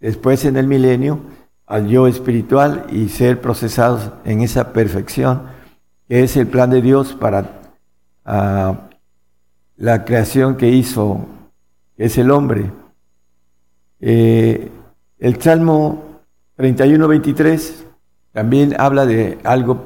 después 0.00 0.44
en 0.44 0.56
el 0.56 0.66
milenio 0.66 1.20
al 1.66 1.86
yo 1.86 2.06
espiritual 2.06 2.86
y 2.90 3.08
ser 3.10 3.40
procesados 3.40 4.10
en 4.24 4.40
esa 4.40 4.72
perfección, 4.72 5.42
que 6.08 6.22
es 6.22 6.36
el 6.36 6.46
plan 6.46 6.70
de 6.70 6.80
Dios 6.80 7.12
para 7.12 7.60
ah, 8.24 8.88
la 9.76 10.04
creación 10.04 10.56
que 10.56 10.68
hizo, 10.68 11.26
es 11.98 12.16
el 12.16 12.30
hombre. 12.30 12.70
Eh, 14.00 14.70
el 15.18 15.42
Salmo 15.42 16.22
31-23 16.56 17.84
también 18.32 18.74
habla 18.78 19.04
de 19.04 19.38
algo 19.44 19.84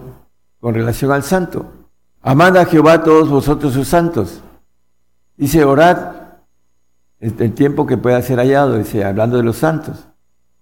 con 0.61 0.75
relación 0.75 1.11
al 1.11 1.25
santo. 1.25 1.67
Amad 2.21 2.57
a 2.57 2.65
Jehová 2.65 3.03
todos 3.03 3.29
vosotros 3.29 3.73
sus 3.73 3.89
santos. 3.89 4.41
Dice, 5.43 5.65
orad 5.65 6.13
el 7.19 7.53
tiempo 7.53 7.85
que 7.85 7.97
pueda 7.97 8.23
ser 8.23 8.39
hallado, 8.39 8.79
dice, 8.79 9.05
hablando 9.05 9.39
de 9.39 9.43
los 9.43 9.57
santos. 9.57 10.07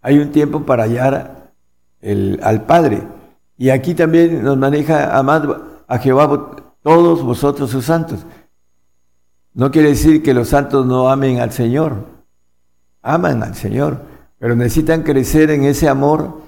Hay 0.00 0.18
un 0.18 0.30
tiempo 0.32 0.64
para 0.64 0.84
hallar 0.84 1.52
el, 2.00 2.40
al 2.42 2.62
Padre. 2.62 3.02
Y 3.58 3.68
aquí 3.68 3.94
también 3.94 4.42
nos 4.42 4.56
maneja, 4.56 5.18
amad 5.18 5.44
a 5.87 5.99
Jehová 5.99 6.56
todos 6.82 7.22
vosotros 7.22 7.68
sus 7.68 7.84
santos. 7.84 8.25
No 9.52 9.70
quiere 9.70 9.90
decir 9.90 10.22
que 10.22 10.32
los 10.32 10.49
santos 10.49 10.87
no 10.87 11.10
amen 11.10 11.40
al 11.40 11.52
Señor. 11.52 12.06
Aman 13.02 13.42
al 13.42 13.54
Señor 13.54 14.00
pero 14.38 14.56
necesitan 14.56 15.02
crecer 15.02 15.50
en 15.50 15.64
ese 15.64 15.87
amor. 15.87 16.40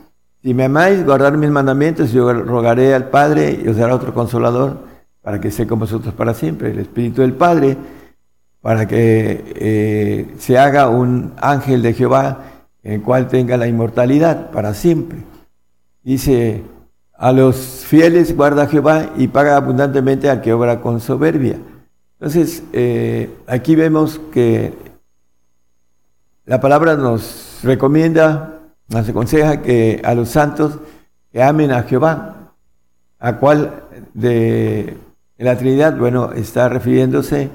Si 0.43 0.55
me 0.55 0.65
amáis, 0.65 1.05
guardar 1.05 1.37
mis 1.37 1.51
mandamientos, 1.51 2.11
yo 2.11 2.33
rogaré 2.33 2.95
al 2.95 3.11
Padre 3.11 3.61
y 3.63 3.69
os 3.69 3.77
dará 3.77 3.95
otro 3.95 4.15
consolador 4.15 4.79
para 5.21 5.39
que 5.39 5.49
esté 5.49 5.67
con 5.67 5.79
vosotros 5.79 6.15
para 6.15 6.33
siempre, 6.33 6.71
el 6.71 6.79
Espíritu 6.79 7.21
del 7.21 7.35
Padre, 7.35 7.77
para 8.63 8.87
que 8.87 9.45
eh, 9.57 10.35
se 10.39 10.59
haga 10.59 10.89
un 10.89 11.35
ángel 11.37 11.83
de 11.83 11.93
Jehová 11.93 12.45
el 12.83 13.03
cual 13.03 13.29
tenga 13.29 13.57
la 13.57 13.67
inmortalidad 13.67 14.51
para 14.51 14.75
siempre. 14.75 15.19
Dice, 16.03 16.63
a 17.15 17.33
los 17.33 17.85
fieles 17.87 18.37
guarda 18.37 18.67
Jehová 18.67 19.11
y 19.17 19.29
paga 19.29 19.57
abundantemente 19.57 20.29
al 20.31 20.41
que 20.41 20.53
obra 20.53 20.81
con 20.81 21.01
soberbia. 21.01 21.59
Entonces, 22.19 22.63
eh, 22.73 23.31
aquí 23.47 23.75
vemos 23.75 24.21
que 24.33 24.73
la 26.45 26.61
palabra 26.61 26.97
nos 26.97 27.61
recomienda, 27.63 28.61
nos 28.89 29.09
aconseja 29.09 29.63
que 29.63 30.03
a 30.05 30.15
los 30.15 30.29
santos 30.29 30.79
amen 31.41 31.71
a 31.71 31.85
Jehová, 31.85 32.53
a 33.19 33.37
cual 33.39 33.85
de 34.15 34.97
la 35.39 35.57
Trinidad, 35.57 35.97
bueno, 35.97 36.33
está 36.33 36.69
refiriéndose, 36.69 37.51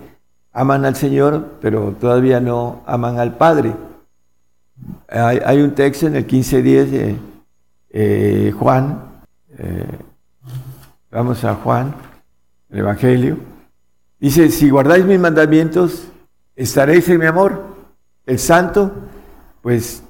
aman 0.58 0.86
al 0.86 0.96
Señor, 0.96 1.60
pero 1.62 1.96
todavía 2.02 2.40
no 2.40 2.82
aman 2.88 3.20
al 3.20 3.38
Padre. 3.38 3.76
Hay, 5.08 5.62
un 5.62 5.76
texto 5.76 6.08
en 6.08 6.16
el 6.16 6.26
15.10 6.26 6.86
de 6.86 7.16
eh, 7.92 8.52
Juan, 8.58 9.04
eh, 9.56 9.86
vamos 11.12 11.44
a 11.44 11.54
Juan, 11.54 11.94
el 12.72 12.80
Evangelio, 12.80 13.38
dice, 14.20 14.50
si 14.50 14.72
guardáis 14.72 15.06
mis 15.06 15.20
mandamientos, 15.20 16.08
estaréis 16.56 17.08
en 17.08 17.20
mi 17.20 17.28
amor. 17.28 17.62
El 18.26 18.40
santo 18.40 18.92
pues 19.62 20.02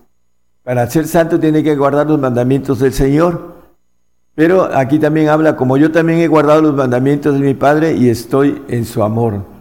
para 0.64 0.90
ser 0.90 1.08
santo 1.08 1.42
tiene 1.42 1.62
que 1.62 1.76
guardar 1.76 2.08
los 2.08 2.20
mandamientos 2.20 2.80
del 2.80 2.94
Señor. 2.94 3.58
Pero 4.34 4.64
aquí 4.64 4.98
también 4.98 5.28
habla, 5.28 5.58
como 5.58 5.76
yo 5.76 5.92
también 5.92 6.20
he 6.20 6.28
guardado 6.28 6.62
los 6.62 6.74
mandamientos 6.74 7.34
de 7.34 7.42
mi 7.42 7.54
Padre 7.54 7.96
y 7.96 8.08
estoy 8.08 8.62
en 8.70 8.86
su 8.86 9.04
amor. 9.04 9.57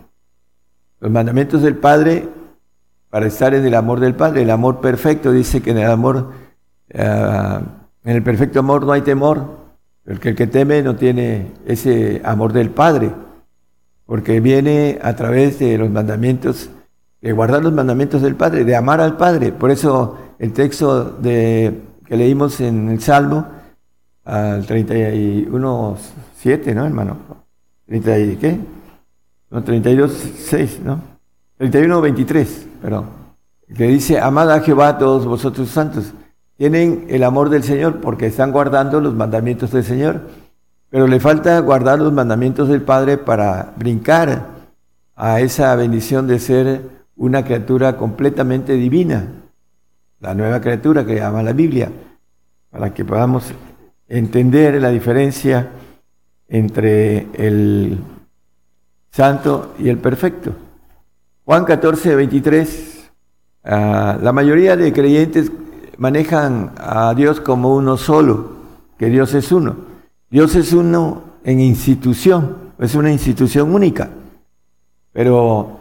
Los 1.00 1.10
mandamientos 1.10 1.62
del 1.62 1.76
Padre 1.76 2.28
para 3.10 3.26
estar 3.26 3.54
en 3.54 3.64
el 3.64 3.74
amor 3.74 4.00
del 4.00 4.14
Padre, 4.14 4.42
el 4.42 4.50
amor 4.50 4.80
perfecto, 4.80 5.32
dice 5.32 5.62
que 5.62 5.70
en 5.70 5.78
el 5.78 5.90
amor, 5.90 6.32
ah, 6.94 7.60
en 8.04 8.16
el 8.16 8.22
perfecto 8.22 8.58
amor 8.60 8.84
no 8.84 8.92
hay 8.92 9.02
temor, 9.02 9.66
porque 10.04 10.30
el 10.30 10.34
que 10.34 10.46
teme 10.46 10.82
no 10.82 10.96
tiene 10.96 11.52
ese 11.66 12.20
amor 12.24 12.52
del 12.52 12.70
Padre, 12.70 13.10
porque 14.04 14.40
viene 14.40 14.98
a 15.02 15.16
través 15.16 15.58
de 15.58 15.78
los 15.78 15.90
mandamientos 15.90 16.70
de 17.20 17.32
guardar 17.32 17.62
los 17.62 17.72
mandamientos 17.72 18.22
del 18.22 18.36
Padre, 18.36 18.64
de 18.64 18.76
amar 18.76 19.00
al 19.00 19.16
Padre. 19.16 19.52
Por 19.52 19.70
eso 19.70 20.16
el 20.38 20.52
texto 20.52 21.18
que 21.22 22.16
leímos 22.16 22.60
en 22.60 22.88
el 22.90 23.00
Salmo, 23.00 23.46
al 24.24 24.66
31, 24.66 25.96
7, 26.36 26.74
¿no, 26.74 26.84
hermano? 26.84 27.16
30 27.86 28.18
y, 28.18 28.36
¿qué? 28.36 28.58
No, 29.50 29.62
32, 29.62 30.12
6, 30.36 30.80
¿no? 30.84 31.00
31, 31.58 32.00
23, 32.00 32.66
perdón. 32.82 33.06
Que 33.74 33.88
dice, 33.88 34.20
amad 34.20 34.50
a 34.50 34.60
Jehová 34.60 34.98
todos 34.98 35.26
vosotros 35.26 35.68
santos. 35.68 36.12
Tienen 36.56 37.06
el 37.08 37.22
amor 37.22 37.50
del 37.50 37.62
Señor 37.62 38.00
porque 38.00 38.26
están 38.26 38.52
guardando 38.52 39.00
los 39.00 39.14
mandamientos 39.14 39.72
del 39.72 39.84
Señor. 39.84 40.22
Pero 40.90 41.06
le 41.06 41.20
falta 41.20 41.58
guardar 41.60 41.98
los 41.98 42.12
mandamientos 42.12 42.68
del 42.68 42.82
Padre 42.82 43.18
para 43.18 43.74
brincar 43.76 44.46
a 45.14 45.40
esa 45.40 45.74
bendición 45.74 46.26
de 46.26 46.38
ser 46.38 46.80
una 47.16 47.44
criatura 47.44 47.96
completamente 47.96 48.74
divina, 48.74 49.26
la 50.20 50.34
nueva 50.34 50.60
criatura 50.60 51.04
que 51.04 51.16
llama 51.16 51.42
la 51.42 51.52
Biblia, 51.52 51.90
para 52.70 52.92
que 52.92 53.04
podamos 53.04 53.52
entender 54.08 54.80
la 54.80 54.90
diferencia 54.90 55.70
entre 56.48 57.26
el 57.34 57.98
santo 59.16 59.74
y 59.78 59.88
el 59.88 59.98
perfecto. 59.98 60.52
Juan 61.44 61.64
14, 61.64 62.14
23, 62.14 63.10
ah, 63.64 64.18
la 64.20 64.32
mayoría 64.32 64.76
de 64.76 64.92
creyentes 64.92 65.50
manejan 65.96 66.72
a 66.76 67.14
Dios 67.14 67.40
como 67.40 67.74
uno 67.74 67.96
solo, 67.96 68.50
que 68.98 69.06
Dios 69.06 69.32
es 69.34 69.50
uno. 69.52 69.76
Dios 70.28 70.54
es 70.54 70.72
uno 70.72 71.22
en 71.44 71.60
institución, 71.60 72.56
es 72.78 72.94
una 72.94 73.10
institución 73.10 73.74
única, 73.74 74.10
pero 75.12 75.76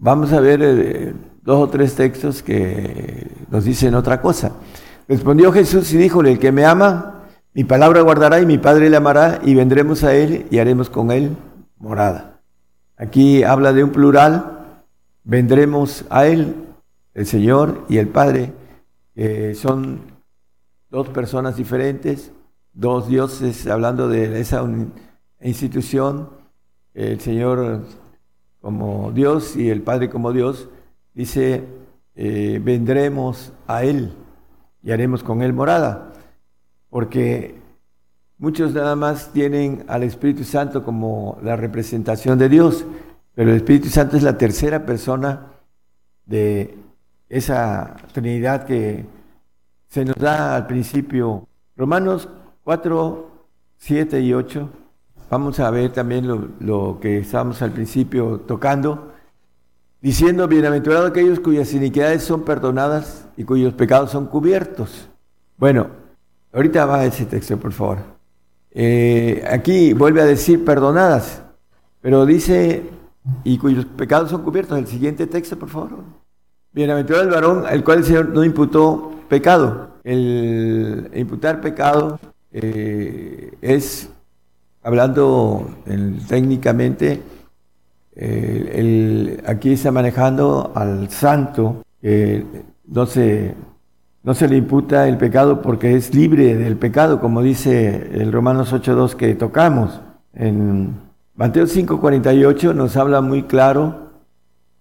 Vamos 0.00 0.32
a 0.32 0.38
ver 0.38 0.60
eh, 0.62 1.12
dos 1.42 1.60
o 1.60 1.68
tres 1.68 1.96
textos 1.96 2.40
que 2.40 3.26
nos 3.50 3.64
dicen 3.64 3.96
otra 3.96 4.20
cosa. 4.20 4.52
Respondió 5.08 5.52
Jesús 5.52 5.92
y 5.92 5.96
díjole, 5.96 6.32
el 6.32 6.38
que 6.38 6.52
me 6.52 6.64
ama, 6.64 7.14
Mi 7.52 7.64
palabra 7.64 8.02
guardará 8.02 8.40
y 8.40 8.46
mi 8.46 8.58
Padre 8.58 8.88
le 8.88 8.96
amará 8.96 9.40
y 9.42 9.56
vendremos 9.56 10.04
a 10.04 10.14
él 10.14 10.46
y 10.52 10.58
haremos 10.60 10.88
con 10.88 11.10
él 11.10 11.36
morada. 11.78 12.37
Aquí 12.98 13.44
habla 13.44 13.72
de 13.72 13.84
un 13.84 13.92
plural, 13.92 14.82
vendremos 15.22 16.04
a 16.10 16.26
él, 16.26 16.56
el 17.14 17.26
Señor 17.26 17.84
y 17.88 17.98
el 17.98 18.08
Padre, 18.08 18.52
son 19.54 20.00
dos 20.90 21.08
personas 21.08 21.56
diferentes, 21.56 22.32
dos 22.72 23.08
dioses, 23.08 23.68
hablando 23.68 24.08
de 24.08 24.40
esa 24.40 24.64
institución, 25.40 26.30
el 26.94 27.20
Señor 27.20 27.84
como 28.60 29.12
Dios 29.12 29.56
y 29.56 29.70
el 29.70 29.82
Padre 29.82 30.10
como 30.10 30.32
Dios, 30.32 30.68
dice, 31.14 31.64
eh, 32.16 32.60
vendremos 32.62 33.52
a 33.68 33.84
Él 33.84 34.12
y 34.82 34.90
haremos 34.90 35.22
con 35.22 35.42
Él 35.42 35.52
morada, 35.52 36.12
porque 36.90 37.57
muchos 38.38 38.72
nada 38.72 38.96
más 38.96 39.32
tienen 39.32 39.84
al 39.88 40.02
Espíritu 40.04 40.44
Santo 40.44 40.84
como 40.84 41.38
la 41.42 41.56
representación 41.56 42.38
de 42.38 42.48
Dios, 42.48 42.86
pero 43.34 43.50
el 43.50 43.56
Espíritu 43.56 43.88
Santo 43.88 44.16
es 44.16 44.22
la 44.22 44.38
tercera 44.38 44.84
persona 44.86 45.46
de 46.24 46.76
esa 47.28 47.96
Trinidad 48.12 48.64
que 48.64 49.06
se 49.88 50.04
nos 50.04 50.16
da 50.16 50.56
al 50.56 50.66
principio. 50.66 51.46
Romanos 51.76 52.28
4, 52.64 53.30
7 53.76 54.20
y 54.20 54.34
8. 54.34 54.70
Vamos 55.30 55.60
a 55.60 55.70
ver 55.70 55.92
también 55.92 56.26
lo, 56.60 56.98
que 57.00 57.18
estábamos 57.18 57.60
al 57.62 57.72
principio 57.72 58.40
tocando, 58.40 59.12
diciendo, 60.00 60.48
bienaventurados 60.48 61.10
aquellos 61.10 61.40
cuyas 61.40 61.72
iniquidades 61.74 62.22
son 62.22 62.44
perdonadas 62.44 63.28
y 63.36 63.44
cuyos 63.44 63.74
pecados 63.74 64.10
son 64.10 64.26
cubiertos. 64.26 65.08
Bueno, 65.58 65.88
ahorita 66.52 66.86
va 66.86 67.04
ese 67.04 67.26
texto, 67.26 67.58
por 67.58 67.72
favor. 67.72 68.17
Eh, 68.70 69.44
aquí 69.50 69.92
vuelve 69.92 70.20
a 70.20 70.24
decir 70.24 70.64
perdonadas, 70.64 71.42
pero 72.00 72.26
dice, 72.26 72.84
y 73.44 73.58
cuyos 73.58 73.84
pecados 73.84 74.30
son 74.30 74.42
cubiertos. 74.42 74.78
El 74.78 74.86
siguiente 74.86 75.26
texto, 75.26 75.58
por 75.58 75.68
favor. 75.68 76.04
Bienaventurado 76.72 77.24
el 77.24 77.30
varón 77.30 77.66
al 77.66 77.82
cual 77.82 77.98
el 77.98 78.04
Señor 78.04 78.28
no 78.28 78.44
imputó 78.44 79.12
pecado. 79.28 79.90
El 80.04 81.10
imputar 81.14 81.60
pecado 81.60 82.18
eh, 82.52 83.52
es, 83.60 84.08
hablando 84.82 85.68
técnicamente, 86.28 87.22
eh, 88.14 89.42
aquí 89.46 89.72
está 89.72 89.92
manejando 89.92 90.72
al 90.74 91.08
santo, 91.10 91.84
que 92.00 92.44
no, 92.86 93.06
se, 93.06 93.54
no 94.28 94.34
se 94.34 94.46
le 94.46 94.58
imputa 94.58 95.08
el 95.08 95.16
pecado 95.16 95.62
porque 95.62 95.96
es 95.96 96.14
libre 96.14 96.54
del 96.54 96.76
pecado, 96.76 97.18
como 97.18 97.40
dice 97.40 98.10
el 98.12 98.30
Romanos 98.30 98.74
8.2 98.74 99.14
que 99.14 99.34
tocamos. 99.34 100.02
En 100.34 100.96
Mateo 101.34 101.64
5.48 101.64 102.74
nos 102.74 102.98
habla 102.98 103.22
muy 103.22 103.44
claro 103.44 104.10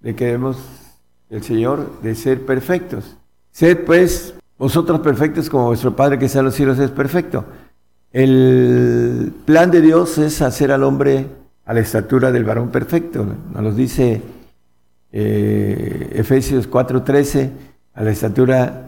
de 0.01 0.15
que 0.17 0.25
debemos 0.25 0.57
el 1.29 1.43
Señor 1.43 2.01
de 2.01 2.13
ser 2.15 2.45
perfectos. 2.45 3.15
Sed 3.51 3.85
pues 3.85 4.33
vosotros 4.57 4.99
perfectos 4.99 5.49
como 5.49 5.67
vuestro 5.67 5.95
Padre 5.95 6.19
que 6.19 6.25
está 6.25 6.39
en 6.39 6.45
los 6.45 6.55
cielos 6.55 6.77
es 6.79 6.91
perfecto. 6.91 7.45
El 8.11 9.31
plan 9.45 9.71
de 9.71 9.79
Dios 9.79 10.17
es 10.17 10.41
hacer 10.41 10.73
al 10.73 10.83
hombre 10.83 11.25
a 11.63 11.73
la 11.73 11.79
estatura 11.79 12.33
del 12.33 12.43
varón 12.43 12.67
perfecto. 12.67 13.25
Nos 13.53 13.63
lo 13.63 13.71
dice 13.71 14.21
eh, 15.13 16.09
Efesios 16.15 16.69
4:13, 16.69 17.49
a 17.93 18.03
la 18.03 18.11
estatura 18.11 18.86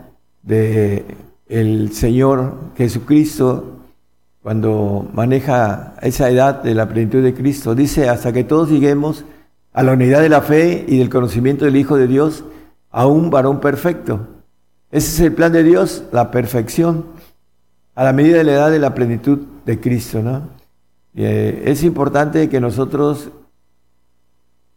de 0.49 1.05
el 1.47 1.93
Señor 1.93 2.55
Jesucristo 2.75 3.77
cuando 4.41 5.07
maneja 5.13 5.93
esa 6.01 6.29
edad 6.29 6.63
de 6.63 6.73
la 6.73 6.87
plenitud 6.89 7.23
de 7.23 7.35
Cristo. 7.35 7.75
Dice, 7.75 8.09
hasta 8.09 8.33
que 8.33 8.43
todos 8.43 8.69
lleguemos 8.69 9.25
a 9.73 9.83
la 9.83 9.93
unidad 9.93 10.21
de 10.21 10.29
la 10.29 10.41
fe 10.41 10.85
y 10.87 10.97
del 10.97 11.09
conocimiento 11.09 11.65
del 11.65 11.75
Hijo 11.75 11.97
de 11.97 12.07
Dios, 12.07 12.43
a 12.89 13.05
un 13.05 13.29
varón 13.29 13.59
perfecto. 13.59 14.27
Ese 14.91 15.07
es 15.09 15.19
el 15.19 15.33
plan 15.33 15.51
de 15.51 15.63
Dios, 15.63 16.03
la 16.11 16.31
perfección, 16.31 17.05
a 17.93 18.03
la 18.03 18.13
medida 18.13 18.37
de 18.37 18.43
la 18.43 18.53
edad 18.53 18.71
de 18.71 18.79
la 18.79 18.95
plenitud 18.95 19.39
de 19.65 19.79
Cristo. 19.79 20.23
¿no? 20.23 20.49
Eh, 21.13 21.63
es 21.65 21.83
importante 21.83 22.49
que 22.49 22.59
nosotros 22.59 23.29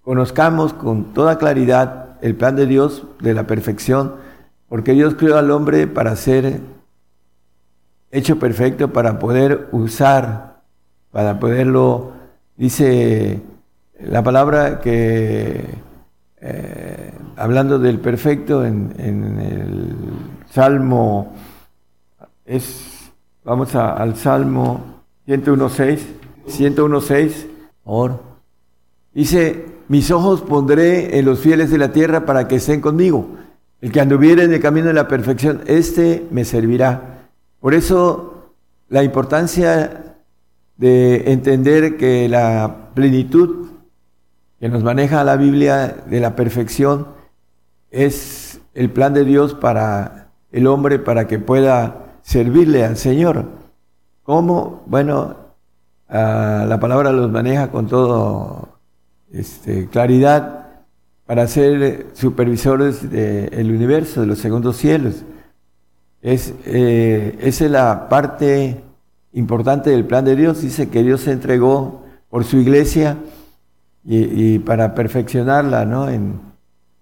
conozcamos 0.03 0.75
con 0.75 1.15
toda 1.15 1.39
claridad 1.39 2.19
el 2.21 2.35
plan 2.35 2.57
de 2.57 2.67
Dios 2.67 3.05
de 3.21 3.33
la 3.33 3.47
perfección, 3.47 4.17
porque 4.73 4.95
Dios 4.95 5.17
creó 5.19 5.37
al 5.37 5.51
hombre 5.51 5.87
para 5.87 6.17
ser 6.17 6.61
hecho 8.11 8.39
perfecto, 8.39 8.91
para 8.91 9.19
poder 9.19 9.69
usar, 9.71 10.63
para 11.11 11.39
poderlo, 11.39 12.13
dice 12.57 13.43
la 14.01 14.23
palabra 14.23 14.81
que, 14.81 15.63
eh, 16.41 17.13
hablando 17.37 17.79
del 17.79 17.99
perfecto, 17.99 18.65
en, 18.65 18.95
el 18.99 19.95
Salmo, 20.51 21.35
es, 22.47 23.13
vamos 23.45 23.75
al 23.75 24.17
Salmo 24.17 25.03
101.6, 25.29 25.99
101.6, 26.49 27.47
or, 27.85 28.23
dice, 29.13 29.67
mis 29.89 30.11
ojos 30.11 30.41
pondré 30.41 31.19
en 31.19 31.27
los 31.27 31.41
fieles 31.41 31.71
de 31.71 31.77
la 31.77 31.93
tierra 31.93 32.25
para 32.25 32.49
que 32.49 32.57
estén 32.57 32.81
conmigo. 32.81 33.42
El 33.83 33.91
que 33.91 34.01
anduviere 34.01 34.45
en 34.45 34.55
el 34.55 34.61
camino 34.61 34.87
de 34.87 34.93
la 34.93 35.09
perfección, 35.09 35.63
este 35.67 36.25
me 36.31 36.45
servirá. 36.45 37.27
Por 37.59 37.75
eso 37.75 38.53
la 38.89 39.03
importancia 39.03 40.15
de 40.77 41.33
entender 41.33 41.97
que 41.97 42.29
la 42.29 42.91
plenitud 42.95 43.71
que 44.61 44.69
nos 44.69 44.85
maneja 44.85 45.25
la 45.25 45.35
Biblia 45.35 45.97
de 46.07 46.21
la 46.21 46.37
perfección 46.37 47.09
es 47.91 48.61
el 48.73 48.89
plan 48.89 49.15
de 49.15 49.25
Dios 49.25 49.55
para 49.55 50.29
el 50.53 50.69
hombre 50.69 51.01
para 51.01 51.27
que 51.27 51.41
pueda 51.41 52.15
servirle 52.23 52.85
al 52.85 52.97
Señor. 52.97 53.47
¿Cómo? 54.23 54.85
Bueno, 54.87 55.35
la 56.09 56.79
palabra 56.81 57.11
los 57.11 57.33
maneja 57.33 57.73
con 57.73 57.89
toda 57.89 58.69
este, 59.33 59.89
claridad 59.89 60.62
para 61.33 61.49
ser 61.49 62.09
supervisores 62.13 63.11
del 63.11 63.71
universo, 63.71 64.21
de 64.21 64.27
los 64.27 64.39
segundos 64.39 64.77
cielos. 64.77 65.25
Es, 66.21 66.53
eh, 66.67 67.39
esa 67.41 67.65
es 67.65 67.71
la 67.71 68.11
parte 68.11 68.85
importante 69.33 69.89
del 69.89 70.05
plan 70.05 70.27
de 70.27 70.37
Dios. 70.37 70.61
Dice 70.61 70.91
que 70.91 71.03
Dios 71.03 71.23
se 71.23 71.33
entregó 71.33 72.05
por 72.29 72.45
su 72.45 72.59
iglesia 72.59 73.17
y, 74.05 74.59
para 74.59 74.95
perfeccionarla 74.95 75.87
¿no? 75.87 76.11
en, 76.11 76.39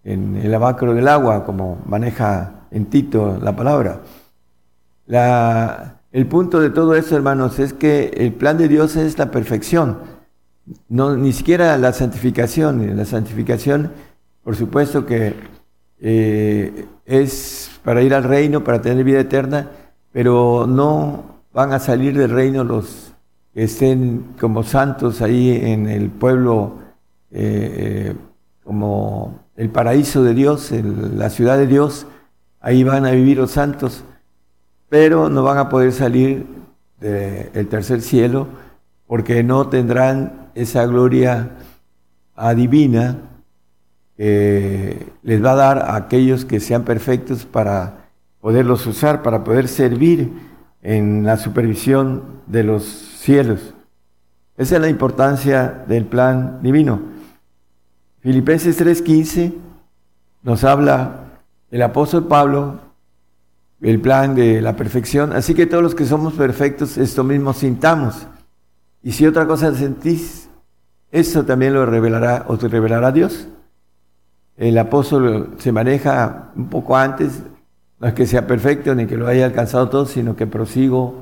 el 0.04 0.54
abacro 0.54 0.94
del 0.94 1.08
agua, 1.08 1.44
como 1.44 1.82
maneja 1.84 2.52
en 2.70 2.86
Tito 2.86 3.36
la 3.42 3.56
palabra. 3.56 4.02
La, 5.06 6.02
el 6.12 6.28
punto 6.28 6.60
de 6.60 6.70
todo 6.70 6.94
eso, 6.94 7.16
hermanos, 7.16 7.58
es 7.58 7.72
que 7.72 8.12
el 8.16 8.32
plan 8.34 8.58
de 8.58 8.68
Dios 8.68 8.94
es 8.94 9.18
la 9.18 9.32
perfección, 9.32 9.98
no, 10.88 11.16
ni 11.16 11.32
siquiera 11.32 11.76
la 11.78 11.92
santificación. 11.92 12.96
La 12.96 13.04
santificación, 13.04 13.90
por 14.42 14.56
supuesto 14.56 15.04
que 15.04 15.34
eh, 16.00 16.86
es 17.04 17.70
para 17.84 18.02
ir 18.02 18.14
al 18.14 18.24
reino, 18.24 18.64
para 18.64 18.80
tener 18.80 19.04
vida 19.04 19.20
eterna, 19.20 19.70
pero 20.12 20.66
no 20.66 21.40
van 21.52 21.72
a 21.72 21.78
salir 21.78 22.16
del 22.16 22.30
reino 22.30 22.64
los 22.64 23.12
que 23.52 23.64
estén 23.64 24.34
como 24.40 24.62
santos 24.62 25.20
ahí 25.20 25.50
en 25.50 25.88
el 25.88 26.08
pueblo 26.10 26.78
eh, 27.30 28.14
como 28.64 29.40
el 29.56 29.68
paraíso 29.70 30.22
de 30.22 30.34
Dios, 30.34 30.70
la 30.72 31.28
ciudad 31.28 31.58
de 31.58 31.66
Dios, 31.66 32.06
ahí 32.60 32.84
van 32.84 33.04
a 33.04 33.10
vivir 33.10 33.38
los 33.38 33.50
santos, 33.50 34.04
pero 34.88 35.28
no 35.28 35.42
van 35.42 35.58
a 35.58 35.68
poder 35.68 35.92
salir 35.92 36.46
del 37.00 37.68
tercer 37.68 38.02
cielo 38.02 38.46
porque 39.06 39.42
no 39.42 39.68
tendrán 39.68 40.50
esa 40.54 40.86
gloria 40.86 41.50
divina 42.54 43.18
que 44.20 45.06
les 45.22 45.42
va 45.42 45.52
a 45.52 45.54
dar 45.54 45.78
a 45.78 45.96
aquellos 45.96 46.44
que 46.44 46.60
sean 46.60 46.84
perfectos 46.84 47.46
para 47.46 48.10
poderlos 48.42 48.86
usar, 48.86 49.22
para 49.22 49.44
poder 49.44 49.66
servir 49.66 50.30
en 50.82 51.24
la 51.24 51.38
supervisión 51.38 52.42
de 52.46 52.62
los 52.62 52.84
cielos. 52.84 53.72
Esa 54.58 54.74
es 54.74 54.82
la 54.82 54.90
importancia 54.90 55.84
del 55.88 56.04
plan 56.04 56.58
divino. 56.60 57.00
Filipenses 58.20 58.76
3:15 58.78 59.54
nos 60.42 60.64
habla 60.64 61.24
el 61.70 61.80
apóstol 61.80 62.26
Pablo, 62.26 62.78
el 63.80 64.02
plan 64.02 64.34
de 64.34 64.60
la 64.60 64.76
perfección. 64.76 65.32
Así 65.32 65.54
que 65.54 65.64
todos 65.64 65.82
los 65.82 65.94
que 65.94 66.04
somos 66.04 66.34
perfectos, 66.34 66.98
esto 66.98 67.24
mismo 67.24 67.54
sintamos. 67.54 68.26
Y 69.02 69.12
si 69.12 69.26
otra 69.26 69.46
cosa 69.46 69.74
sentís, 69.74 70.50
esto 71.10 71.46
también 71.46 71.72
lo 71.72 71.86
revelará 71.86 72.44
o 72.48 72.58
te 72.58 72.68
revelará 72.68 73.12
Dios. 73.12 73.48
El 74.60 74.76
apóstol 74.76 75.54
se 75.56 75.72
maneja 75.72 76.50
un 76.54 76.68
poco 76.68 76.94
antes, 76.94 77.42
no 77.98 78.08
es 78.08 78.12
que 78.12 78.26
sea 78.26 78.46
perfecto 78.46 78.94
ni 78.94 79.06
que 79.06 79.16
lo 79.16 79.26
haya 79.26 79.46
alcanzado 79.46 79.88
todo, 79.88 80.04
sino 80.04 80.36
que 80.36 80.46
prosigo 80.46 81.14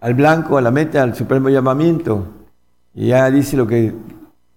al 0.00 0.14
blanco, 0.14 0.58
a 0.58 0.60
la 0.60 0.72
meta, 0.72 1.04
al 1.04 1.14
supremo 1.14 1.50
llamamiento. 1.50 2.26
Y 2.92 3.06
ya 3.06 3.30
dice 3.30 3.56
lo 3.56 3.68
que, 3.68 3.94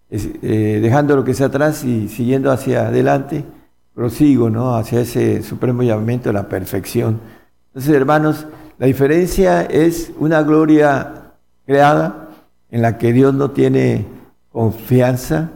eh, 0.09 0.79
dejando 0.81 1.15
lo 1.15 1.23
que 1.23 1.29
está 1.29 1.45
atrás 1.45 1.83
y 1.83 2.07
siguiendo 2.07 2.51
hacia 2.51 2.87
adelante, 2.87 3.45
prosigo, 3.93 4.49
¿no? 4.49 4.75
Hacia 4.75 5.01
ese 5.01 5.43
supremo 5.43 5.83
llamamiento, 5.83 6.33
la 6.33 6.49
perfección. 6.49 7.19
Entonces, 7.67 7.93
hermanos, 7.93 8.47
la 8.79 8.87
diferencia 8.87 9.61
es 9.61 10.11
una 10.17 10.41
gloria 10.41 11.33
creada 11.67 12.29
en 12.71 12.81
la 12.81 12.97
que 12.97 13.13
Dios 13.13 13.35
no 13.35 13.51
tiene 13.51 14.07
confianza, 14.51 15.51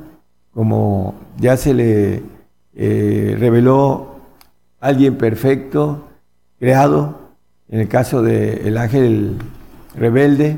como 0.54 1.16
ya 1.38 1.58
se 1.58 1.74
le 1.74 2.24
eh, 2.76 3.36
reveló 3.40 4.16
alguien 4.80 5.18
perfecto, 5.18 6.08
creado, 6.60 7.20
en 7.70 7.80
el 7.80 7.88
caso 7.88 8.22
del 8.22 8.78
ángel 8.78 9.38
rebelde 9.96 10.58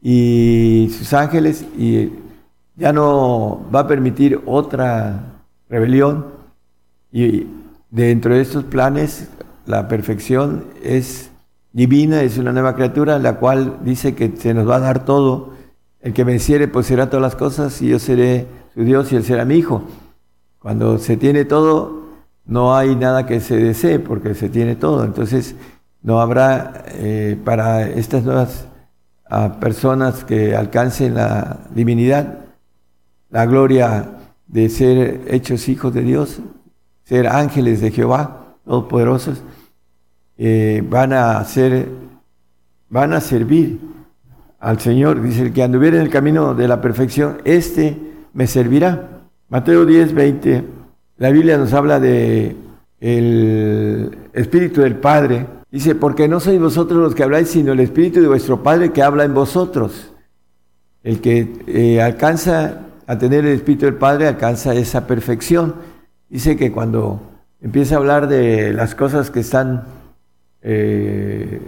y 0.00 0.90
sus 0.96 1.12
ángeles, 1.12 1.64
y 1.76 2.10
ya 2.76 2.92
no 2.92 3.64
va 3.74 3.80
a 3.80 3.86
permitir 3.86 4.40
otra 4.46 5.20
rebelión. 5.68 6.26
Y 7.10 7.46
dentro 7.90 8.34
de 8.34 8.42
estos 8.42 8.64
planes, 8.64 9.28
la 9.66 9.88
perfección 9.88 10.64
es 10.82 11.30
divina, 11.72 12.22
es 12.22 12.38
una 12.38 12.52
nueva 12.52 12.74
criatura, 12.74 13.18
la 13.18 13.38
cual 13.38 13.78
dice 13.84 14.14
que 14.14 14.36
se 14.36 14.54
nos 14.54 14.68
va 14.68 14.76
a 14.76 14.80
dar 14.80 15.04
todo. 15.04 15.54
El 16.00 16.12
que 16.12 16.24
venciere, 16.24 16.68
pues 16.68 16.86
será 16.86 17.08
todas 17.08 17.22
las 17.22 17.36
cosas, 17.36 17.80
y 17.80 17.88
yo 17.88 17.98
seré 17.98 18.46
su 18.74 18.84
Dios 18.84 19.12
y 19.12 19.16
él 19.16 19.24
será 19.24 19.44
mi 19.44 19.56
hijo. 19.56 19.82
Cuando 20.58 20.98
se 20.98 21.16
tiene 21.16 21.44
todo, 21.44 22.02
no 22.46 22.74
hay 22.76 22.96
nada 22.96 23.26
que 23.26 23.40
se 23.40 23.56
desee, 23.56 23.98
porque 23.98 24.34
se 24.34 24.48
tiene 24.48 24.76
todo. 24.76 25.04
Entonces, 25.04 25.54
no 26.02 26.20
habrá 26.20 26.84
eh, 26.88 27.36
para 27.44 27.88
estas 27.88 28.24
nuevas 28.24 28.66
ah, 29.28 29.58
personas 29.60 30.24
que 30.24 30.56
alcancen 30.56 31.14
la 31.14 31.60
divinidad, 31.74 32.38
la 33.30 33.46
gloria 33.46 34.18
de 34.46 34.68
ser 34.68 35.22
hechos 35.28 35.68
hijos 35.68 35.94
de 35.94 36.02
Dios, 36.02 36.40
ser 37.04 37.28
ángeles 37.28 37.80
de 37.80 37.90
Jehová, 37.90 38.56
todopoderosos, 38.64 39.42
eh, 40.38 40.84
van 40.88 41.12
a 41.12 41.42
ser, 41.44 41.88
van 42.88 43.12
a 43.12 43.20
servir 43.20 43.80
al 44.60 44.80
Señor. 44.80 45.20
Dice, 45.22 45.42
el 45.42 45.52
que 45.52 45.62
anduviera 45.62 45.96
en 45.96 46.02
el 46.02 46.10
camino 46.10 46.54
de 46.54 46.68
la 46.68 46.80
perfección, 46.80 47.38
este 47.44 48.11
me 48.34 48.46
servirá. 48.46 49.08
Mateo 49.48 49.84
10, 49.84 50.14
20, 50.14 50.64
la 51.18 51.30
Biblia 51.30 51.58
nos 51.58 51.72
habla 51.72 52.00
de 52.00 52.56
el 53.00 54.16
Espíritu 54.32 54.80
del 54.80 54.96
Padre. 54.96 55.46
Dice, 55.70 55.94
porque 55.94 56.28
no 56.28 56.40
sois 56.40 56.60
vosotros 56.60 57.00
los 57.00 57.14
que 57.14 57.22
habláis, 57.22 57.48
sino 57.48 57.72
el 57.72 57.80
Espíritu 57.80 58.20
de 58.20 58.28
vuestro 58.28 58.62
Padre 58.62 58.92
que 58.92 59.02
habla 59.02 59.24
en 59.24 59.34
vosotros. 59.34 60.12
El 61.02 61.20
que 61.20 61.52
eh, 61.66 62.00
alcanza 62.00 62.82
a 63.06 63.18
tener 63.18 63.44
el 63.44 63.56
Espíritu 63.56 63.86
del 63.86 63.96
Padre 63.96 64.28
alcanza 64.28 64.74
esa 64.74 65.06
perfección. 65.06 65.74
Dice 66.28 66.56
que 66.56 66.70
cuando 66.70 67.20
empieza 67.60 67.94
a 67.94 67.98
hablar 67.98 68.28
de 68.28 68.72
las 68.72 68.94
cosas 68.94 69.30
que 69.30 69.40
están 69.40 69.84
eh, 70.62 71.60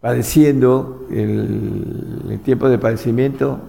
padeciendo, 0.00 1.06
el, 1.10 2.40
tiempo 2.44 2.68
de 2.68 2.78
padecimiento, 2.78 3.60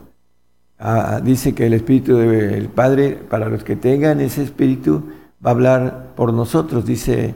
ah, 0.81 1.21
dice 1.23 1.53
que 1.53 1.67
el 1.67 1.73
Espíritu 1.73 2.17
del 2.17 2.67
Padre, 2.69 3.11
para 3.29 3.47
los 3.47 3.63
que 3.63 3.75
tengan 3.75 4.19
ese 4.19 4.43
Espíritu, 4.43 5.03
va 5.45 5.51
a 5.51 5.53
hablar 5.53 6.13
por 6.15 6.33
nosotros, 6.33 6.85
dice 6.85 7.33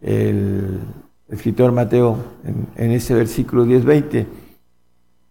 el 0.00 0.80
escritor 1.28 1.72
Mateo 1.72 2.16
en, 2.44 2.68
en 2.76 2.90
ese 2.92 3.14
versículo 3.14 3.66
10-20. 3.66 4.26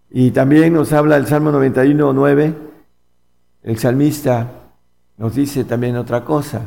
Y 0.09 0.31
también 0.31 0.73
nos 0.73 0.91
habla 0.91 1.15
el 1.15 1.27
Salmo 1.27 1.51
91, 1.51 2.11
9, 2.11 2.55
el 3.63 3.77
salmista 3.77 4.51
nos 5.17 5.35
dice 5.35 5.63
también 5.63 5.95
otra 5.95 6.25
cosa. 6.25 6.61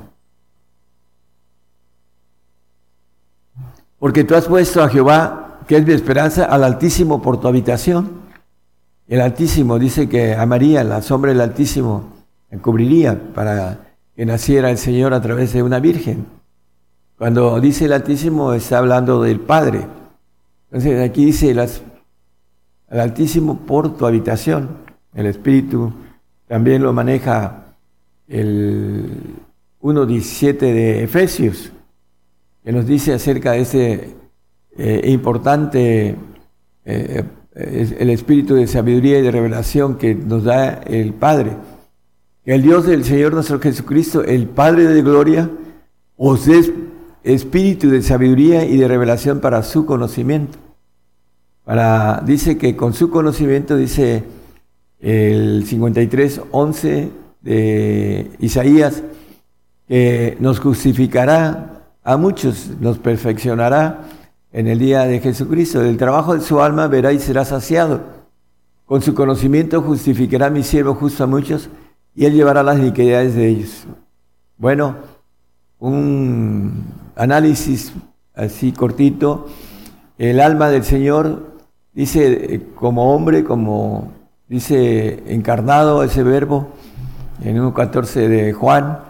Porque 3.99 4.25
tú 4.25 4.35
has 4.35 4.47
puesto 4.47 4.83
a 4.83 4.89
Jehová, 4.89 5.61
que 5.67 5.77
es 5.77 5.87
mi 5.87 5.93
esperanza, 5.93 6.45
al 6.45 6.63
Altísimo 6.63 7.21
por 7.21 7.41
tu 7.41 7.49
habitación. 7.49 8.24
El 9.07 9.21
Altísimo 9.21 9.79
dice 9.79 10.09
que 10.09 10.35
a 10.35 10.47
María, 10.47 10.83
la 10.85 11.03
sombra 11.03 11.33
del 11.33 11.41
Altísimo, 11.41 12.13
encubriría 12.51 13.33
para 13.35 13.95
que 14.17 14.25
naciera 14.25 14.71
el 14.71 14.79
Señor 14.79 15.13
a 15.13 15.21
través 15.21 15.53
de 15.53 15.63
una 15.63 15.81
virgen. 15.81 16.27
Cuando 17.19 17.61
dice 17.61 17.85
el 17.85 17.93
Altísimo 17.93 18.53
está 18.55 18.79
hablando 18.79 19.23
del 19.23 19.41
Padre. 19.41 19.87
Entonces 20.71 21.09
aquí 21.09 21.25
dice 21.27 21.51
al 22.89 23.01
Altísimo 23.01 23.59
por 23.61 23.97
tu 23.97 24.07
habitación. 24.07 24.79
El 25.15 25.27
Espíritu 25.27 25.93
también 26.49 26.83
lo 26.83 26.93
maneja 26.93 27.75
el 28.29 29.37
1.17 29.83 30.59
de 30.59 31.05
Efesios 31.05 31.73
que 32.65 32.73
nos 32.73 32.87
dice 32.87 33.13
acerca 33.13 33.53
de 33.53 33.61
ese 33.61 34.15
eh, 34.79 35.03
importante, 35.11 36.17
eh, 36.87 37.25
el 37.55 38.11
espíritu 38.11 38.55
de 38.55 38.67
sabiduría 38.67 39.19
y 39.19 39.23
de 39.23 39.31
revelación 39.31 39.97
que 39.97 40.15
nos 40.15 40.45
da 40.45 40.81
el 40.87 41.13
Padre. 41.13 41.53
El 42.45 42.63
Dios 42.63 42.87
del 42.87 43.05
Señor 43.05 43.33
nuestro 43.33 43.61
Jesucristo, 43.61 44.23
el 44.23 44.49
Padre 44.49 44.85
de 44.85 45.03
gloria, 45.03 45.51
os 46.17 46.47
dé 46.47 46.73
espíritu 47.23 47.89
de 47.89 48.03
sabiduría 48.03 48.65
y 48.65 48.77
de 48.77 48.89
revelación 48.89 49.41
para 49.41 49.63
su 49.63 49.87
conocimiento. 49.87 50.59
Para, 51.65 52.23
dice 52.27 52.59
que 52.59 52.77
con 52.77 52.93
su 52.93 53.09
conocimiento, 53.09 53.77
dice 53.77 54.25
el 55.01 55.65
53, 55.67 56.43
11 56.51 57.09
de 57.41 58.31
Isaías, 58.41 59.03
que 59.89 60.37
nos 60.41 60.61
justificará 60.61 61.75
a 62.03 62.17
muchos 62.19 62.71
los 62.81 62.99
perfeccionará 62.99 64.03
en 64.55 64.69
el 64.69 64.79
día 64.79 65.05
de 65.05 65.21
Jesucristo. 65.21 65.81
Del 65.81 65.99
trabajo 65.99 66.35
de 66.35 66.41
su 66.41 66.63
alma 66.63 66.87
verá 66.87 67.13
y 67.13 67.19
será 67.19 67.45
saciado. 67.45 68.01
Con 68.87 69.03
su 69.03 69.15
conocimiento 69.15 69.83
justificará 69.83 70.49
mi 70.49 70.63
siervo 70.63 70.95
justo 70.95 71.25
a 71.25 71.27
muchos 71.27 71.69
y 72.15 72.25
él 72.25 72.33
llevará 72.33 72.63
las 72.63 72.79
iniquidades 72.79 73.35
de 73.35 73.49
ellos. 73.49 73.85
Bueno, 74.57 74.97
un 75.79 76.85
análisis 77.17 77.93
así 78.35 78.73
cortito. 78.73 79.49
El 80.17 80.41
alma 80.41 80.71
del 80.71 80.85
Señor 80.85 81.59
dice 81.93 82.63
como 82.77 83.15
hombre, 83.15 83.45
como 83.45 84.13
dice 84.49 85.23
encarnado 85.27 86.03
ese 86.05 86.23
verbo 86.23 86.69
en 87.43 87.59
1.14 87.59 88.29
de 88.29 88.53
Juan, 88.53 89.01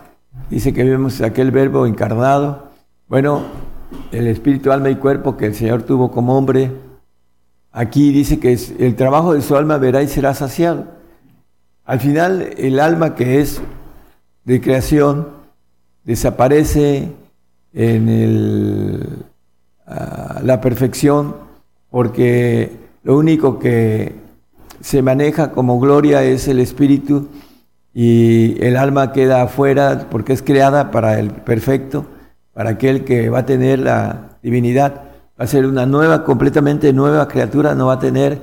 dice 0.48 0.72
que 0.72 0.82
vemos 0.82 1.20
aquel 1.20 1.50
verbo 1.50 1.86
encarnado 1.86 2.64
bueno, 3.06 3.42
el 4.12 4.26
espíritu, 4.26 4.72
alma 4.72 4.90
y 4.90 4.96
cuerpo 4.96 5.36
que 5.36 5.46
el 5.46 5.54
Señor 5.54 5.82
tuvo 5.82 6.10
como 6.10 6.36
hombre, 6.36 6.70
aquí 7.72 8.12
dice 8.12 8.38
que 8.38 8.52
es, 8.52 8.72
el 8.78 8.96
trabajo 8.96 9.34
de 9.34 9.42
su 9.42 9.56
alma 9.56 9.78
verá 9.78 10.02
y 10.02 10.08
será 10.08 10.34
saciado. 10.34 10.86
Al 11.84 12.00
final, 12.00 12.50
el 12.56 12.80
alma 12.80 13.14
que 13.14 13.40
es 13.40 13.60
de 14.44 14.60
creación 14.60 15.28
desaparece 16.04 17.12
en 17.72 18.08
el, 18.08 19.08
ah, 19.86 20.40
la 20.42 20.60
perfección 20.60 21.36
porque 21.90 22.72
lo 23.02 23.16
único 23.16 23.58
que 23.58 24.14
se 24.80 25.02
maneja 25.02 25.52
como 25.52 25.80
gloria 25.80 26.22
es 26.22 26.48
el 26.48 26.60
espíritu 26.60 27.28
y 27.94 28.62
el 28.62 28.76
alma 28.76 29.12
queda 29.12 29.42
afuera 29.42 30.08
porque 30.10 30.32
es 30.32 30.42
creada 30.42 30.90
para 30.90 31.18
el 31.18 31.30
perfecto 31.30 32.06
para 32.54 32.70
aquel 32.70 33.04
que 33.04 33.28
va 33.28 33.40
a 33.40 33.46
tener 33.46 33.80
la 33.80 34.38
divinidad, 34.42 35.02
va 35.38 35.44
a 35.44 35.46
ser 35.46 35.66
una 35.66 35.84
nueva, 35.84 36.24
completamente 36.24 36.92
nueva 36.92 37.28
criatura, 37.28 37.74
no 37.74 37.86
va 37.86 37.94
a 37.94 37.98
tener 37.98 38.40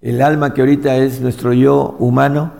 el 0.00 0.22
alma 0.22 0.54
que 0.54 0.62
ahorita 0.62 0.96
es 0.96 1.20
nuestro 1.20 1.52
yo 1.52 1.96
humano, 1.98 2.52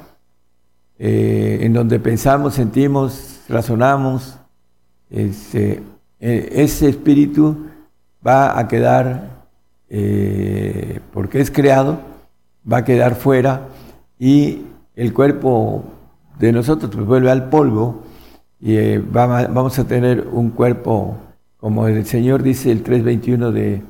eh, 0.99 1.61
en 1.63 1.73
donde 1.73 1.99
pensamos, 1.99 2.55
sentimos, 2.55 3.41
razonamos. 3.49 4.37
Este, 5.09 5.83
eh, 6.21 6.49
ese 6.53 6.89
espíritu 6.89 7.67
va 8.27 8.59
a 8.59 8.69
quedar, 8.69 9.45
eh, 9.89 11.01
porque 11.13 11.41
es 11.41 11.51
creado, 11.51 12.01
va 12.71 12.79
a 12.79 12.85
quedar 12.85 13.15
fuera 13.15 13.69
y 14.19 14.67
el 14.95 15.15
cuerpo 15.15 15.85
de 16.39 16.53
nosotros 16.53 16.91
pues, 16.95 17.07
vuelve 17.07 17.31
al 17.31 17.49
polvo 17.49 18.03
y 18.61 18.77
eh, 18.77 18.99
vamos 18.99 19.79
a 19.79 19.87
tener 19.87 20.29
un 20.33 20.51
cuerpo, 20.51 21.17
como 21.59 21.89
el 21.89 22.05
Señor 22.07 22.43
dice 22.43 22.71
el 22.71 22.85
3.21 22.85 23.51
de, 23.51 23.83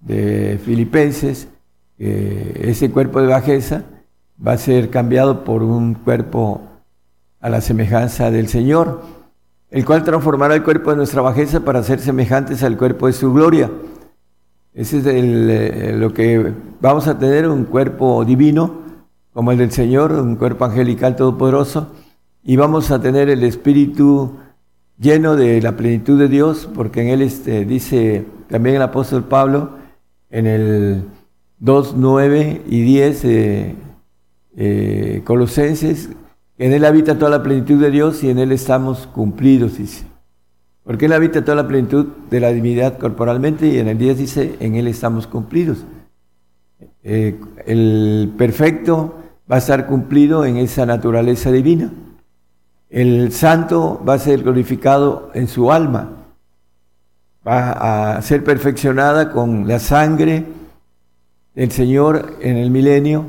de 0.00 0.58
Filipenses, 0.64 1.48
ese 1.98 2.90
cuerpo 2.90 3.20
de 3.22 3.28
bajeza 3.28 3.84
va 4.44 4.52
a 4.52 4.58
ser 4.58 4.90
cambiado 4.90 5.44
por 5.44 5.62
un 5.62 5.94
cuerpo 5.94 6.60
a 7.40 7.48
la 7.48 7.60
semejanza 7.60 8.30
del 8.30 8.48
Señor, 8.48 9.02
el 9.70 9.84
cual 9.84 10.04
transformará 10.04 10.54
el 10.54 10.62
cuerpo 10.62 10.90
de 10.90 10.96
nuestra 10.96 11.22
bajeza 11.22 11.60
para 11.60 11.82
ser 11.82 12.00
semejantes 12.00 12.62
al 12.62 12.76
cuerpo 12.76 13.06
de 13.06 13.12
su 13.12 13.32
gloria. 13.32 13.70
Ese 14.74 14.98
es 14.98 15.06
eh, 15.06 15.94
lo 15.96 16.12
que 16.12 16.52
vamos 16.80 17.08
a 17.08 17.18
tener, 17.18 17.48
un 17.48 17.64
cuerpo 17.64 18.24
divino, 18.24 18.82
como 19.32 19.52
el 19.52 19.58
del 19.58 19.70
Señor, 19.70 20.12
un 20.12 20.36
cuerpo 20.36 20.64
angelical 20.64 21.16
todopoderoso, 21.16 21.92
y 22.46 22.54
vamos 22.54 22.92
a 22.92 23.00
tener 23.00 23.28
el 23.28 23.42
espíritu 23.42 24.36
lleno 24.98 25.34
de 25.34 25.60
la 25.60 25.76
plenitud 25.76 26.16
de 26.16 26.28
Dios, 26.28 26.68
porque 26.72 27.02
en 27.02 27.08
él 27.08 27.22
este, 27.22 27.64
dice 27.64 28.24
también 28.48 28.76
el 28.76 28.82
apóstol 28.82 29.24
Pablo, 29.24 29.70
en 30.30 30.46
el 30.46 31.02
2, 31.58 31.94
9 31.96 32.62
y 32.68 32.82
10, 32.82 33.24
eh, 33.24 33.74
eh, 34.56 35.22
Colosenses, 35.24 36.10
en 36.56 36.72
él 36.72 36.84
habita 36.84 37.18
toda 37.18 37.32
la 37.32 37.42
plenitud 37.42 37.82
de 37.82 37.90
Dios 37.90 38.22
y 38.22 38.30
en 38.30 38.38
él 38.38 38.52
estamos 38.52 39.08
cumplidos, 39.08 39.78
dice. 39.78 40.04
Porque 40.84 41.06
él 41.06 41.14
habita 41.14 41.44
toda 41.44 41.56
la 41.56 41.66
plenitud 41.66 42.06
de 42.30 42.38
la 42.38 42.52
divinidad 42.52 42.96
corporalmente 42.96 43.66
y 43.66 43.78
en 43.78 43.88
el 43.88 43.98
10 43.98 44.18
dice, 44.18 44.56
en 44.60 44.76
él 44.76 44.86
estamos 44.86 45.26
cumplidos. 45.26 45.84
Eh, 47.02 47.40
el 47.66 48.32
perfecto 48.38 49.16
va 49.50 49.56
a 49.56 49.58
estar 49.58 49.88
cumplido 49.88 50.44
en 50.44 50.58
esa 50.58 50.86
naturaleza 50.86 51.50
divina. 51.50 51.90
El 52.88 53.32
santo 53.32 54.00
va 54.08 54.14
a 54.14 54.18
ser 54.18 54.42
glorificado 54.42 55.30
en 55.34 55.48
su 55.48 55.72
alma, 55.72 56.08
va 57.46 58.16
a 58.16 58.22
ser 58.22 58.44
perfeccionada 58.44 59.32
con 59.32 59.66
la 59.66 59.78
sangre 59.78 60.44
del 61.54 61.72
Señor 61.72 62.36
en 62.40 62.56
el 62.56 62.70
milenio, 62.70 63.24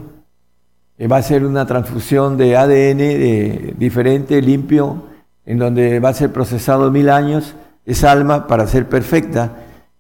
va 1.11 1.17
a 1.17 1.21
ser 1.23 1.43
una 1.45 1.65
transfusión 1.65 2.37
de 2.37 2.55
ADN 2.55 3.77
diferente, 3.77 4.41
limpio, 4.41 5.03
en 5.45 5.59
donde 5.59 5.99
va 5.99 6.09
a 6.09 6.13
ser 6.13 6.31
procesado 6.31 6.91
mil 6.91 7.09
años 7.09 7.55
esa 7.85 8.11
alma 8.11 8.47
para 8.47 8.67
ser 8.67 8.89
perfecta, 8.89 9.53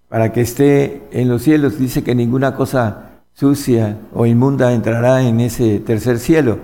para 0.09 0.33
que 0.33 0.41
esté 0.41 1.03
en 1.11 1.29
los 1.29 1.41
cielos. 1.41 1.79
Dice 1.79 2.03
que 2.03 2.13
ninguna 2.13 2.55
cosa 2.55 3.21
sucia 3.33 3.97
o 4.13 4.25
inmunda 4.25 4.73
entrará 4.73 5.21
en 5.21 5.39
ese 5.39 5.79
tercer 5.79 6.19
cielo. 6.19 6.59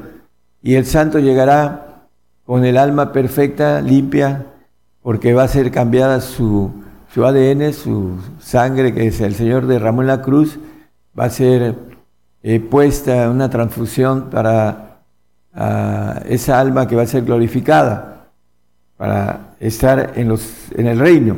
Y 0.61 0.75
el 0.75 0.85
santo 0.85 1.19
llegará 1.19 1.92
con 2.45 2.65
el 2.65 2.77
alma 2.77 3.11
perfecta, 3.11 3.81
limpia, 3.81 4.45
porque 5.01 5.33
va 5.33 5.43
a 5.43 5.47
ser 5.47 5.71
cambiada 5.71 6.21
su, 6.21 6.71
su 7.13 7.25
ADN, 7.25 7.73
su 7.73 8.17
sangre 8.39 8.93
que 8.93 9.07
es 9.07 9.21
el 9.21 9.35
Señor 9.35 9.67
derramó 9.67 10.01
en 10.01 10.07
la 10.07 10.21
cruz, 10.21 10.59
va 11.17 11.25
a 11.25 11.29
ser 11.29 11.75
eh, 12.41 12.59
puesta 12.59 13.29
una 13.29 13.49
transfusión 13.49 14.29
para 14.29 14.99
ah, 15.53 16.21
esa 16.27 16.59
alma 16.59 16.87
que 16.87 16.95
va 16.95 17.03
a 17.03 17.07
ser 17.07 17.23
glorificada, 17.23 18.27
para 18.97 19.55
estar 19.59 20.13
en, 20.15 20.27
los, 20.27 20.71
en 20.71 20.87
el 20.87 20.99
reino. 20.99 21.37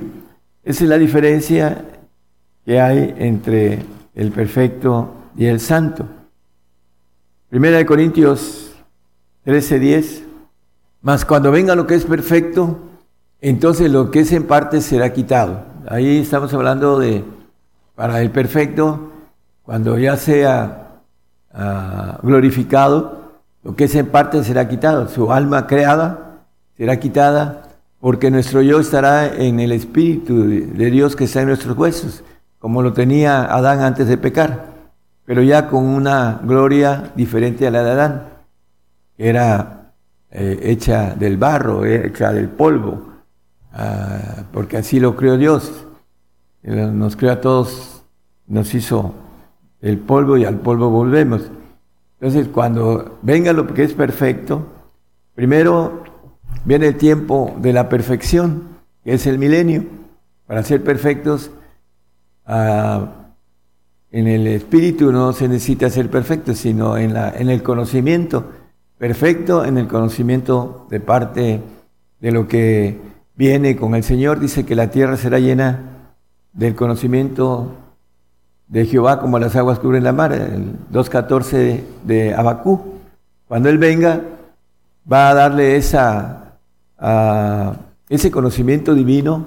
Esa 0.63 0.83
es 0.83 0.89
la 0.89 0.97
diferencia 0.97 1.85
que 2.65 2.81
hay 2.81 3.13
entre 3.17 3.85
el 4.15 4.31
perfecto 4.31 5.13
y 5.37 5.45
el 5.45 5.59
santo. 5.59 6.07
Primera 7.49 7.77
de 7.77 7.85
Corintios 7.85 8.73
13:10, 9.45 10.24
mas 11.05 11.23
cuando 11.23 11.51
venga 11.51 11.73
lo 11.73 11.87
que 11.87 11.95
es 11.95 12.03
perfecto, 12.03 12.79
entonces 13.39 13.89
lo 13.89 14.11
que 14.11 14.19
es 14.19 14.33
en 14.33 14.43
parte 14.43 14.81
será 14.81 15.13
quitado. 15.13 15.63
Ahí 15.87 16.17
estamos 16.17 16.53
hablando 16.53 16.99
de, 16.99 17.23
para 17.95 18.21
el 18.21 18.31
perfecto, 18.31 19.11
cuando 19.63 19.97
ya 19.97 20.17
sea 20.17 20.81
Ah, 21.57 22.19
glorificado, 22.21 23.39
lo 23.63 23.77
que 23.77 23.85
es 23.85 23.95
en 23.95 24.07
parte 24.07 24.43
será 24.43 24.67
quitado, 24.67 25.07
su 25.07 25.31
alma 25.31 25.67
creada 25.67 26.41
será 26.75 26.99
quitada, 26.99 27.61
porque 28.01 28.29
nuestro 28.29 28.61
yo 28.61 28.81
estará 28.81 29.33
en 29.33 29.61
el 29.61 29.71
Espíritu 29.71 30.43
de 30.43 30.91
Dios 30.91 31.15
que 31.15 31.23
está 31.23 31.39
en 31.41 31.47
nuestros 31.47 31.77
huesos, 31.77 32.25
como 32.59 32.81
lo 32.81 32.91
tenía 32.91 33.45
Adán 33.45 33.79
antes 33.79 34.09
de 34.09 34.17
pecar, 34.17 34.65
pero 35.23 35.41
ya 35.43 35.69
con 35.69 35.85
una 35.85 36.41
gloria 36.43 37.13
diferente 37.15 37.65
a 37.65 37.71
la 37.71 37.83
de 37.83 37.91
Adán, 37.91 38.23
que 39.15 39.29
era 39.29 39.74
eh, 40.37 40.59
hecha 40.63 41.15
del 41.15 41.37
barro, 41.37 41.85
hecha 41.85 42.33
del 42.33 42.49
polvo, 42.49 43.07
ah, 43.71 44.43
porque 44.51 44.75
así 44.75 44.99
lo 44.99 45.15
creó 45.15 45.37
Dios. 45.37 45.87
Nos 46.61 47.15
creó 47.15 47.31
a 47.31 47.39
todos, 47.39 48.03
nos 48.45 48.73
hizo 48.73 49.13
el 49.79 49.97
polvo 49.97 50.35
y 50.35 50.43
al 50.43 50.59
polvo 50.59 50.89
volvemos. 50.89 51.49
Entonces, 52.19 52.49
cuando 52.49 53.17
venga 53.21 53.53
lo 53.53 53.65
que 53.73 53.83
es 53.83 53.93
perfecto, 53.93 54.67
primero 55.35 56.03
viene 56.65 56.87
el 56.87 56.97
tiempo 56.97 57.55
de 57.61 57.71
la 57.71 57.87
perfección, 57.87 58.63
que 59.05 59.13
es 59.13 59.27
el 59.27 59.39
milenio. 59.39 59.85
Para 60.47 60.63
ser 60.63 60.83
perfectos, 60.83 61.49
ah, 62.45 63.07
en 64.11 64.27
el 64.27 64.47
espíritu 64.47 65.13
no 65.13 65.31
se 65.31 65.47
necesita 65.47 65.89
ser 65.89 66.09
perfecto, 66.09 66.53
sino 66.55 66.97
en, 66.97 67.13
la, 67.13 67.29
en 67.29 67.49
el 67.49 67.63
conocimiento. 67.63 68.64
Perfecto 68.97 69.65
en 69.65 69.77
el 69.77 69.87
conocimiento 69.87 70.87
de 70.89 70.99
parte 71.01 71.61
de 72.21 72.31
lo 72.31 72.47
que 72.47 72.97
viene 73.35 73.75
con 73.75 73.93
el 73.93 74.03
Señor. 74.03 74.39
Dice 74.39 74.65
que 74.65 74.75
la 74.75 74.89
tierra 74.89 75.17
será 75.17 75.39
llena 75.39 76.13
del 76.53 76.75
conocimiento 76.75 77.71
de 78.67 78.85
Jehová 78.85 79.19
como 79.19 79.37
las 79.37 79.55
aguas 79.55 79.79
cubren 79.79 80.03
la 80.03 80.13
mar, 80.13 80.31
el 80.31 80.75
2.14 80.91 81.81
de 82.05 82.33
Abacú. 82.33 82.95
Cuando 83.47 83.69
Él 83.69 83.77
venga, 83.77 84.21
va 85.11 85.29
a 85.29 85.33
darle 85.33 85.75
esa, 85.75 86.57
ese 88.09 88.31
conocimiento 88.31 88.95
divino 88.95 89.45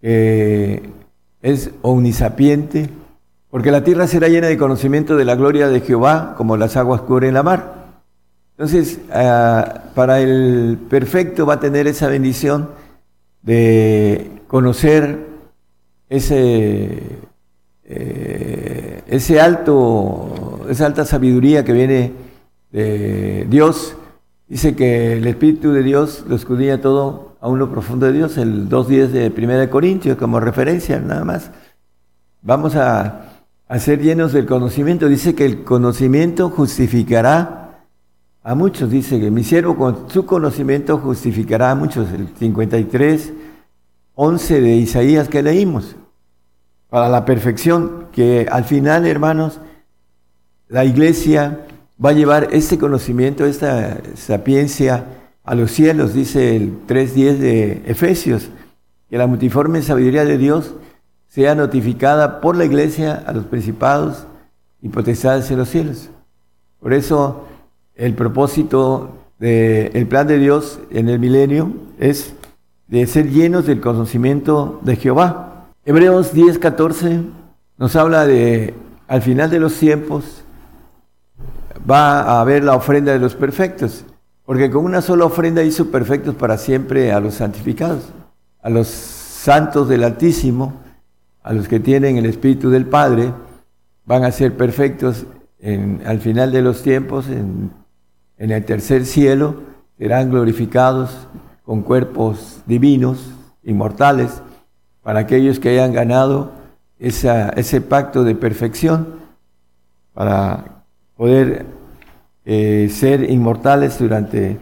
que 0.00 0.88
es 1.42 1.70
omnisapiente, 1.82 2.88
porque 3.50 3.70
la 3.70 3.82
tierra 3.82 4.06
será 4.06 4.28
llena 4.28 4.46
de 4.46 4.56
conocimiento 4.56 5.16
de 5.16 5.24
la 5.24 5.34
gloria 5.34 5.68
de 5.68 5.80
Jehová 5.80 6.34
como 6.36 6.56
las 6.56 6.76
aguas 6.76 7.02
cubren 7.02 7.34
la 7.34 7.42
mar. 7.42 7.77
Entonces, 8.58 8.98
ah, 9.12 9.84
para 9.94 10.18
el 10.20 10.78
perfecto 10.90 11.46
va 11.46 11.54
a 11.54 11.60
tener 11.60 11.86
esa 11.86 12.08
bendición 12.08 12.70
de 13.42 14.42
conocer 14.48 15.26
ese 16.08 17.20
eh, 17.90 19.02
ese 19.06 19.40
alto, 19.40 20.60
esa 20.68 20.86
alta 20.86 21.04
sabiduría 21.04 21.64
que 21.64 21.72
viene 21.72 22.12
de 22.70 23.46
Dios, 23.48 23.96
dice 24.46 24.76
que 24.76 25.14
el 25.14 25.26
Espíritu 25.26 25.72
de 25.72 25.82
Dios 25.82 26.24
lo 26.28 26.36
escudría 26.36 26.82
todo 26.82 27.36
a 27.40 27.48
lo 27.48 27.70
profundo 27.70 28.04
de 28.06 28.12
Dios, 28.12 28.36
el 28.36 28.68
2.10 28.68 29.06
de 29.06 29.32
1 29.34 29.58
de 29.58 29.70
Corintios 29.70 30.18
como 30.18 30.38
referencia 30.38 31.00
nada 31.00 31.24
más. 31.24 31.50
Vamos 32.42 32.76
a, 32.76 33.40
a 33.68 33.78
ser 33.78 34.02
llenos 34.02 34.34
del 34.34 34.44
conocimiento. 34.44 35.08
Dice 35.08 35.34
que 35.34 35.46
el 35.46 35.64
conocimiento 35.64 36.50
justificará 36.50 37.57
a 38.48 38.54
muchos. 38.54 38.90
Dice 38.90 39.20
que 39.20 39.30
mi 39.30 39.44
siervo 39.44 39.76
con 39.76 40.08
su 40.08 40.24
conocimiento 40.24 40.96
justificará 40.96 41.70
a 41.70 41.74
muchos. 41.74 42.10
El 42.10 42.28
53, 42.34 43.34
11 44.14 44.60
de 44.62 44.76
Isaías 44.76 45.28
que 45.28 45.42
leímos 45.42 45.96
para 46.88 47.10
la 47.10 47.26
perfección, 47.26 48.06
que 48.10 48.48
al 48.50 48.64
final, 48.64 49.06
hermanos, 49.06 49.60
la 50.66 50.86
iglesia 50.86 51.66
va 52.02 52.10
a 52.10 52.14
llevar 52.14 52.48
este 52.50 52.78
conocimiento, 52.78 53.44
esta 53.44 53.98
sapiencia 54.14 55.04
a 55.44 55.54
los 55.54 55.70
cielos, 55.70 56.14
dice 56.14 56.56
el 56.56 56.86
3.10 56.86 57.36
de 57.36 57.82
Efesios, 57.84 58.48
que 59.10 59.18
la 59.18 59.26
multiforme 59.26 59.82
sabiduría 59.82 60.24
de 60.24 60.38
Dios 60.38 60.74
sea 61.28 61.54
notificada 61.54 62.40
por 62.40 62.56
la 62.56 62.64
iglesia 62.64 63.22
a 63.26 63.32
los 63.32 63.44
principados 63.44 64.26
y 64.80 64.88
potestades 64.88 65.50
en 65.50 65.58
los 65.58 65.68
cielos. 65.68 66.08
Por 66.80 66.94
eso 66.94 67.47
el 67.98 68.14
propósito 68.14 69.10
del 69.38 70.06
plan 70.06 70.26
de 70.26 70.38
Dios 70.38 70.80
en 70.90 71.08
el 71.08 71.18
milenio 71.18 71.72
es 71.98 72.32
de 72.86 73.06
ser 73.06 73.28
llenos 73.28 73.66
del 73.66 73.80
conocimiento 73.80 74.80
de 74.82 74.96
Jehová. 74.96 75.66
Hebreos 75.84 76.32
10, 76.32 76.58
14 76.58 77.20
nos 77.76 77.96
habla 77.96 78.24
de, 78.26 78.74
al 79.08 79.20
final 79.20 79.50
de 79.50 79.60
los 79.60 79.74
tiempos, 79.74 80.44
va 81.88 82.20
a 82.22 82.40
haber 82.40 82.64
la 82.64 82.74
ofrenda 82.74 83.12
de 83.12 83.18
los 83.18 83.34
perfectos, 83.34 84.04
porque 84.46 84.70
con 84.70 84.84
una 84.84 85.02
sola 85.02 85.24
ofrenda 85.24 85.62
hizo 85.62 85.90
perfectos 85.90 86.34
para 86.34 86.56
siempre 86.56 87.12
a 87.12 87.20
los 87.20 87.34
santificados, 87.34 88.08
a 88.62 88.70
los 88.70 88.88
santos 88.88 89.88
del 89.88 90.04
Altísimo, 90.04 90.74
a 91.42 91.52
los 91.52 91.68
que 91.68 91.80
tienen 91.80 92.16
el 92.16 92.26
Espíritu 92.26 92.70
del 92.70 92.86
Padre, 92.86 93.32
van 94.04 94.24
a 94.24 94.32
ser 94.32 94.56
perfectos 94.56 95.26
al 96.04 96.20
final 96.20 96.52
de 96.52 96.62
los 96.62 96.82
tiempos, 96.82 97.26
en 98.38 98.50
el 98.50 98.64
tercer 98.64 99.04
cielo, 99.04 99.56
serán 99.98 100.30
glorificados 100.30 101.28
con 101.64 101.82
cuerpos 101.82 102.62
divinos, 102.66 103.32
inmortales, 103.64 104.42
para 105.02 105.20
aquellos 105.20 105.58
que 105.58 105.70
hayan 105.70 105.92
ganado 105.92 106.52
ese 106.98 107.80
pacto 107.80 108.24
de 108.24 108.34
perfección, 108.34 109.16
para 110.14 110.82
poder 111.16 111.66
eh, 112.44 112.88
ser 112.90 113.30
inmortales 113.30 113.98
durante 113.98 114.58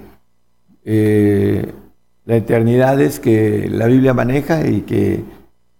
eh, 0.84 1.72
las 2.24 2.38
eternidades 2.38 3.20
que 3.20 3.68
la 3.70 3.86
Biblia 3.86 4.12
maneja 4.14 4.66
y 4.66 4.80
que 4.82 5.24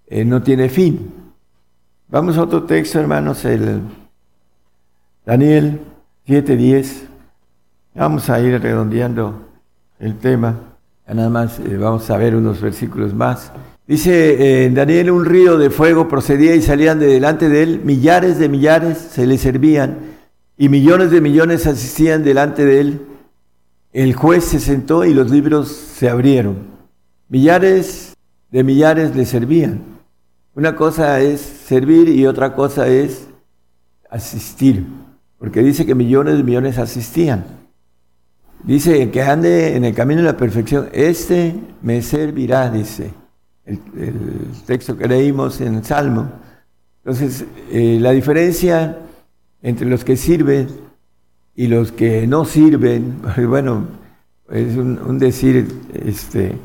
eh, 0.07 0.25
no 0.25 0.43
tiene 0.43 0.69
fin. 0.69 1.13
Vamos 2.09 2.39
a 2.39 2.43
otro 2.43 2.63
texto, 2.65 3.01
hermanos, 3.01 3.45
el 3.45 3.81
Daniel 5.25 5.81
7:10. 6.27 7.06
Vamos 7.97 8.29
a 8.29 8.39
ir 8.41 8.61
redondeando 8.61 9.41
el 9.99 10.19
tema. 10.19 10.55
Nada 11.09 11.31
más 11.31 11.59
eh, 11.61 11.79
vamos 11.79 12.11
a 12.11 12.19
ver 12.19 12.37
unos 12.37 12.61
versículos 12.61 13.15
más. 13.15 13.53
Dice 13.87 14.65
eh, 14.67 14.71
Daniel, 14.71 15.11
un 15.11 15.25
río 15.25 15.57
de 15.57 15.71
fuego 15.71 16.07
procedía 16.07 16.55
y 16.55 16.61
salían 16.61 16.99
de 16.99 17.07
delante 17.07 17.49
de 17.49 17.63
él, 17.63 17.81
millares 17.85 18.39
de 18.39 18.51
millares 18.51 18.99
se 18.99 19.27
le 19.27 19.39
servían 19.39 19.97
y 20.59 20.69
millones 20.69 21.11
de 21.11 21.23
millones 21.23 21.67
asistían 21.67 22.23
delante 22.23 22.67
de 22.67 22.81
él. 22.81 23.01
El 23.95 24.15
juez 24.15 24.45
se 24.45 24.61
sentó 24.61 25.07
y 25.07 25.15
los 25.15 25.31
libros 25.31 25.69
se 25.69 26.11
abrieron. 26.11 26.67
Millares 27.31 28.15
de 28.51 28.63
millares 28.63 29.17
le 29.17 29.25
servían. 29.25 29.81
Una 30.55 30.77
cosa 30.77 31.21
es 31.21 31.41
servir 31.41 32.11
y 32.11 32.27
otra 32.27 32.55
cosa 32.55 32.89
es 32.89 33.27
asistir, 34.11 34.85
porque 35.39 35.63
dice 35.63 35.87
que 35.87 35.95
millones 35.95 36.37
de 36.37 36.43
millones 36.43 36.77
asistían. 36.77 37.66
Dice 38.67 39.13
que 39.13 39.23
ande 39.23 39.77
en 39.77 39.85
el 39.85 39.95
camino 39.95 40.23
de 40.23 40.27
la 40.27 40.37
perfección. 40.37 40.89
Este 40.93 41.55
me 41.83 42.03
servirá, 42.03 42.69
dice 42.69 43.13
el, 43.65 43.79
texto 44.67 44.97
que 44.97 45.07
leímos 45.07 45.61
en 45.61 45.77
el 45.77 45.85
Salmo. 45.85 46.29
Entonces, 47.05 47.45
eh, 47.71 47.99
la 48.01 48.11
diferencia 48.11 48.99
entre 49.63 49.89
los 49.89 50.03
que 50.03 50.17
sirven 50.17 50.67
y 51.55 51.69
los 51.69 51.93
que 51.93 52.27
no 52.27 52.45
sirven, 52.45 53.23
bueno, 53.49 53.87
es 54.51 54.77
un, 54.77 55.17
decir, 55.17 55.69
este, 56.05 56.57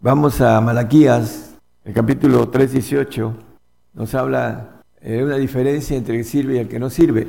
vamos 0.00 0.40
a 0.40 0.60
Malaquías, 0.60 1.54
el 1.84 1.94
capítulo 1.94 2.48
3, 2.48 2.72
18, 2.72 3.34
nos 3.94 4.14
habla 4.16 4.82
de 5.00 5.24
una 5.24 5.36
diferencia 5.36 5.96
entre 5.96 6.16
el 6.16 6.22
que 6.22 6.28
sirve 6.28 6.56
y 6.56 6.58
el 6.58 6.68
que 6.68 6.80
no 6.80 6.90
sirve, 6.90 7.28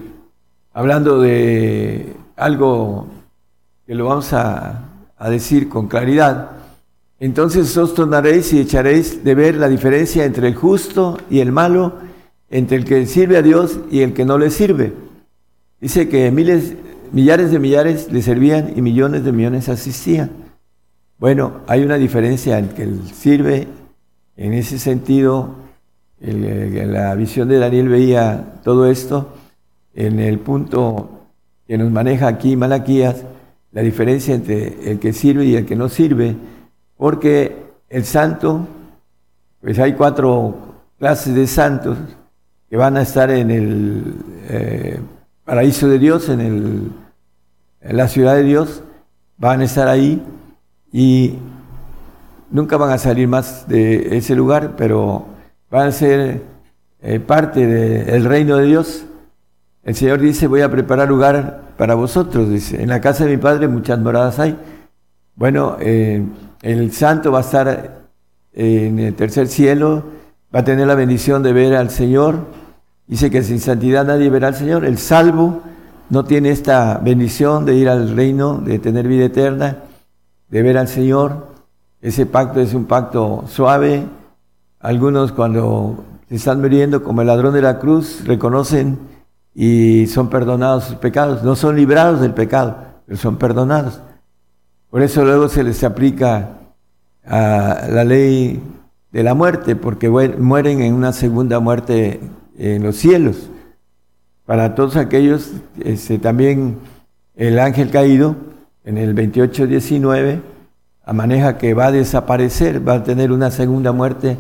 hablando 0.74 1.22
de 1.22 2.16
algo 2.36 3.08
que 3.88 3.96
lo 3.96 4.06
vamos 4.06 4.34
a, 4.34 4.84
decir 5.30 5.70
con 5.70 5.88
claridad. 5.88 6.52
Entonces 7.20 7.76
os 7.78 7.96
tornaréis 7.96 8.52
y 8.52 8.60
echaréis 8.60 9.24
de 9.24 9.34
ver 9.34 9.56
la 9.56 9.70
diferencia 9.70 10.26
entre 10.26 10.50
el 10.50 10.56
justo 10.56 11.18
y 11.30 11.40
el 11.40 11.54
malo, 11.54 11.94
entre 12.50 12.78
el 12.78 12.86
que 12.86 13.06
sirve 13.08 13.38
a 13.38 13.42
Dios 13.42 13.80
y 13.90 14.02
el 14.02 14.14
que 14.14 14.26
no 14.26 14.38
le 14.38 14.52
sirve. 14.52 14.94
Dice 15.80 16.10
que 16.10 16.30
miles, 16.32 16.76
millares 17.14 17.50
de 17.50 17.60
millares 17.60 18.12
le 18.12 18.22
servían 18.22 18.74
y 18.76 18.82
millones 18.82 19.24
de 19.24 19.32
millones 19.32 19.70
asistían. 19.70 20.32
Bueno, 21.18 21.62
hay 21.66 21.82
una 21.82 21.96
diferencia 21.96 22.60
en 22.60 22.70
que 22.70 22.84
el 22.84 23.08
sirve, 23.08 23.68
en 24.36 24.54
ese 24.54 24.78
sentido, 24.78 25.56
en 26.20 26.94
la 26.94 27.16
visión 27.16 27.48
de 27.48 27.58
Daniel 27.58 27.88
veía 27.88 28.60
todo 28.64 28.86
esto, 28.88 29.34
en 29.96 30.20
el 30.20 30.40
punto 30.40 31.10
que 31.66 31.78
nos 31.78 31.90
maneja 31.90 32.28
aquí 32.28 32.56
Malaquías, 32.56 33.24
la 33.72 33.82
diferencia 33.82 34.34
entre 34.34 34.92
el 34.92 35.00
que 35.00 35.14
sirve 35.14 35.46
y 35.46 35.56
el 35.56 35.66
que 35.66 35.76
no 35.76 35.90
sirve, 35.90 36.36
porque 36.98 37.56
el 37.90 38.06
santo, 38.06 38.68
pues 39.62 39.80
hay 39.80 39.94
cuatro 39.94 40.56
clases 41.00 41.36
de 41.36 41.48
santos 41.48 41.98
que 42.70 42.78
van 42.78 42.98
a 42.98 43.02
estar 43.02 43.30
en 43.30 43.52
el 43.52 44.16
eh, 44.50 45.00
paraíso 45.46 45.88
de 45.88 46.00
Dios, 46.00 46.30
en, 46.30 46.42
el, 46.42 46.92
en 47.82 47.98
la 47.98 48.08
ciudad 48.08 48.36
de 48.36 48.44
Dios, 48.44 48.84
van 49.38 49.62
a 49.62 49.66
estar 49.66 49.88
ahí 49.88 50.24
y 50.92 51.36
nunca 52.50 52.78
van 52.78 52.92
a 52.92 52.98
salir 52.98 53.28
más 53.28 53.68
de 53.68 54.18
ese 54.18 54.36
lugar, 54.36 54.76
pero 54.76 55.26
van 55.70 55.88
a 55.88 55.92
ser 55.92 56.42
eh, 57.02 57.20
parte 57.20 57.66
del 57.68 58.26
reino 58.26 58.58
de 58.58 58.66
Dios. 58.66 59.06
El 59.84 59.96
Señor 59.96 60.20
dice, 60.20 60.48
voy 60.48 60.62
a 60.62 60.72
preparar 60.72 61.08
lugar 61.08 61.67
para 61.78 61.96
vosotros. 61.96 62.50
Dice, 62.50 62.82
en 62.82 62.90
la 62.90 63.00
casa 63.00 63.26
de 63.26 63.32
mi 63.32 63.38
Padre 63.38 63.68
muchas 63.68 64.00
moradas 64.00 64.40
hay. 64.40 64.58
Bueno, 65.36 65.78
eh, 65.80 66.26
el 66.62 66.92
santo 66.92 67.32
va 67.32 67.40
a 67.40 67.42
estar 67.42 68.02
en 68.54 69.00
el 69.00 69.14
tercer 69.14 69.48
cielo, 69.48 70.04
va 70.54 70.62
a 70.62 70.64
tener 70.64 70.88
la 70.88 70.96
bendición 70.96 71.44
de 71.44 71.54
ver 71.54 71.76
al 71.76 71.92
Señor. 71.92 72.40
Dice 73.06 73.30
que 73.30 73.44
sin 73.44 73.60
santidad 73.60 74.06
nadie 74.06 74.30
verá 74.30 74.48
al 74.48 74.56
Señor. 74.56 74.84
El 74.84 74.98
salvo 74.98 75.62
no 76.10 76.26
tiene 76.26 76.50
esta 76.50 76.98
bendición 76.98 77.66
de 77.66 77.76
ir 77.76 77.88
al 77.88 78.16
reino, 78.16 78.58
de 78.58 78.80
tener 78.80 79.08
vida 79.08 79.26
eterna, 79.26 79.78
de 80.50 80.62
ver 80.64 80.78
al 80.78 80.88
Señor. 80.88 81.48
Ese 82.02 82.26
pacto 82.26 82.60
es 82.60 82.74
un 82.74 82.86
pacto 82.86 83.44
suave. 83.48 84.04
Algunos 84.80 85.32
cuando 85.32 86.04
se 86.30 86.36
están 86.36 86.62
muriendo 86.62 87.04
como 87.04 87.22
el 87.22 87.28
ladrón 87.28 87.54
de 87.54 87.62
la 87.62 87.80
cruz 87.80 88.24
reconocen 88.26 88.98
y 89.60 90.06
son 90.06 90.30
perdonados 90.30 90.84
sus 90.84 90.98
pecados. 90.98 91.42
No 91.42 91.56
son 91.56 91.76
librados 91.76 92.22
del 92.22 92.36
pecado, 92.36 92.78
pero 93.08 93.18
son 93.18 93.38
perdonados. 93.38 94.00
Por 94.92 95.02
eso 95.02 95.26
luego 95.26 95.50
se 95.50 95.64
les 95.64 95.84
aplica 95.84 96.60
a 97.26 97.88
la 97.90 98.04
ley 98.04 98.62
de 99.12 99.24
la 99.24 99.34
muerte, 99.34 99.76
porque 99.76 100.10
mueren 100.10 100.82
en 100.82 100.94
una 100.94 101.12
segunda 101.12 101.60
muerte 101.60 102.20
en 102.56 102.84
los 102.84 102.98
cielos. 102.98 103.50
Para 104.46 104.76
todos 104.76 104.96
aquellos, 104.96 105.52
este, 105.84 106.20
también 106.20 106.78
el 107.36 107.58
ángel 107.58 107.90
caído, 107.90 108.36
en 108.86 109.00
el 109.00 109.16
28-19, 109.16 110.40
maneja 111.14 111.58
que 111.58 111.74
va 111.74 111.88
a 111.88 111.92
desaparecer, 111.92 112.88
va 112.88 112.94
a 112.94 113.04
tener 113.04 113.32
una 113.32 113.50
segunda 113.50 113.92
muerte 113.92 114.38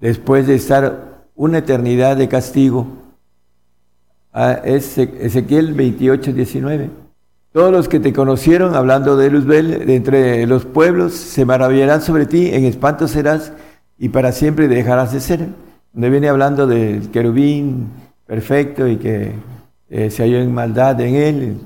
después 0.00 0.46
de 0.46 0.56
estar 0.56 1.24
una 1.34 1.58
eternidad 1.58 2.18
de 2.18 2.28
castigo 2.28 2.99
a 4.32 4.52
Ezequiel 4.52 5.74
28, 5.74 6.32
19. 6.32 6.90
Todos 7.52 7.72
los 7.72 7.88
que 7.88 7.98
te 7.98 8.12
conocieron, 8.12 8.76
hablando 8.76 9.16
de 9.16 9.28
Luzbel, 9.28 9.86
de 9.86 9.96
entre 9.96 10.46
los 10.46 10.64
pueblos, 10.64 11.14
se 11.14 11.44
maravillarán 11.44 12.00
sobre 12.00 12.26
ti, 12.26 12.50
en 12.52 12.64
espanto 12.64 13.08
serás 13.08 13.52
y 13.98 14.08
para 14.10 14.30
siempre 14.30 14.68
dejarás 14.68 15.12
de 15.12 15.20
ser. 15.20 15.48
Donde 15.92 16.10
viene 16.10 16.28
hablando 16.28 16.68
del 16.68 17.10
querubín 17.10 17.88
perfecto 18.24 18.86
y 18.86 18.96
que 18.96 19.32
eh, 19.88 20.10
se 20.10 20.22
halló 20.22 20.38
en 20.38 20.54
maldad 20.54 21.00
en 21.00 21.14
él 21.16 21.58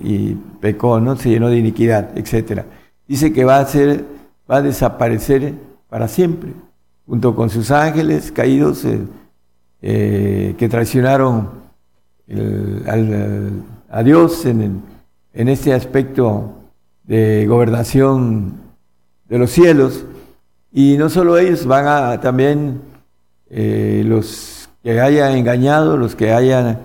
y, 0.00 0.34
pecó, 0.60 1.00
¿no? 1.00 1.16
Se 1.16 1.30
llenó 1.30 1.48
de 1.48 1.56
iniquidad, 1.56 2.16
etc. 2.16 2.62
Dice 3.08 3.32
que 3.32 3.44
va 3.44 3.58
a 3.58 3.66
ser, 3.66 4.04
va 4.48 4.58
a 4.58 4.62
desaparecer 4.62 5.54
para 5.88 6.06
siempre, 6.06 6.52
junto 7.06 7.34
con 7.34 7.50
sus 7.50 7.72
ángeles 7.72 8.30
caídos 8.30 8.84
eh, 8.84 9.00
eh, 9.82 10.54
que 10.56 10.68
traicionaron 10.68 11.67
a 12.30 14.02
Dios 14.02 14.44
en, 14.44 14.82
en 15.32 15.48
este 15.48 15.72
aspecto 15.72 16.52
de 17.04 17.46
gobernación 17.46 18.54
de 19.28 19.38
los 19.38 19.50
cielos. 19.50 20.04
Y 20.72 20.96
no 20.98 21.08
solo 21.08 21.38
ellos, 21.38 21.66
van 21.66 21.86
a 21.86 22.20
también 22.20 22.82
eh, 23.50 24.02
los 24.04 24.68
que 24.82 25.00
hayan 25.00 25.32
engañado, 25.32 25.96
los 25.96 26.14
que 26.14 26.32
hayan 26.32 26.80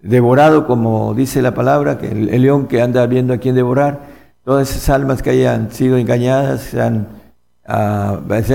devorado, 0.00 0.66
como 0.66 1.14
dice 1.14 1.42
la 1.42 1.54
palabra, 1.54 1.98
que 1.98 2.08
el, 2.08 2.42
león 2.42 2.66
que 2.66 2.82
anda 2.82 3.06
viendo 3.06 3.32
a 3.32 3.38
quién 3.38 3.54
devorar, 3.54 4.00
todas 4.44 4.70
esas 4.70 4.90
almas 4.90 5.22
que 5.22 5.30
hayan 5.30 5.70
sido 5.70 5.96
engañadas, 5.96 6.62
se 6.62 6.80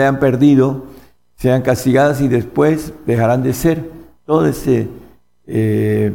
han 0.06 0.20
perdido, 0.20 0.86
sean 1.38 1.62
castigadas 1.62 2.22
y 2.22 2.28
después 2.28 2.94
dejarán 3.06 3.44
de 3.44 3.54
ser. 3.54 3.90
Todo 4.26 4.46
ese 4.46 4.88
eh, 5.48 6.14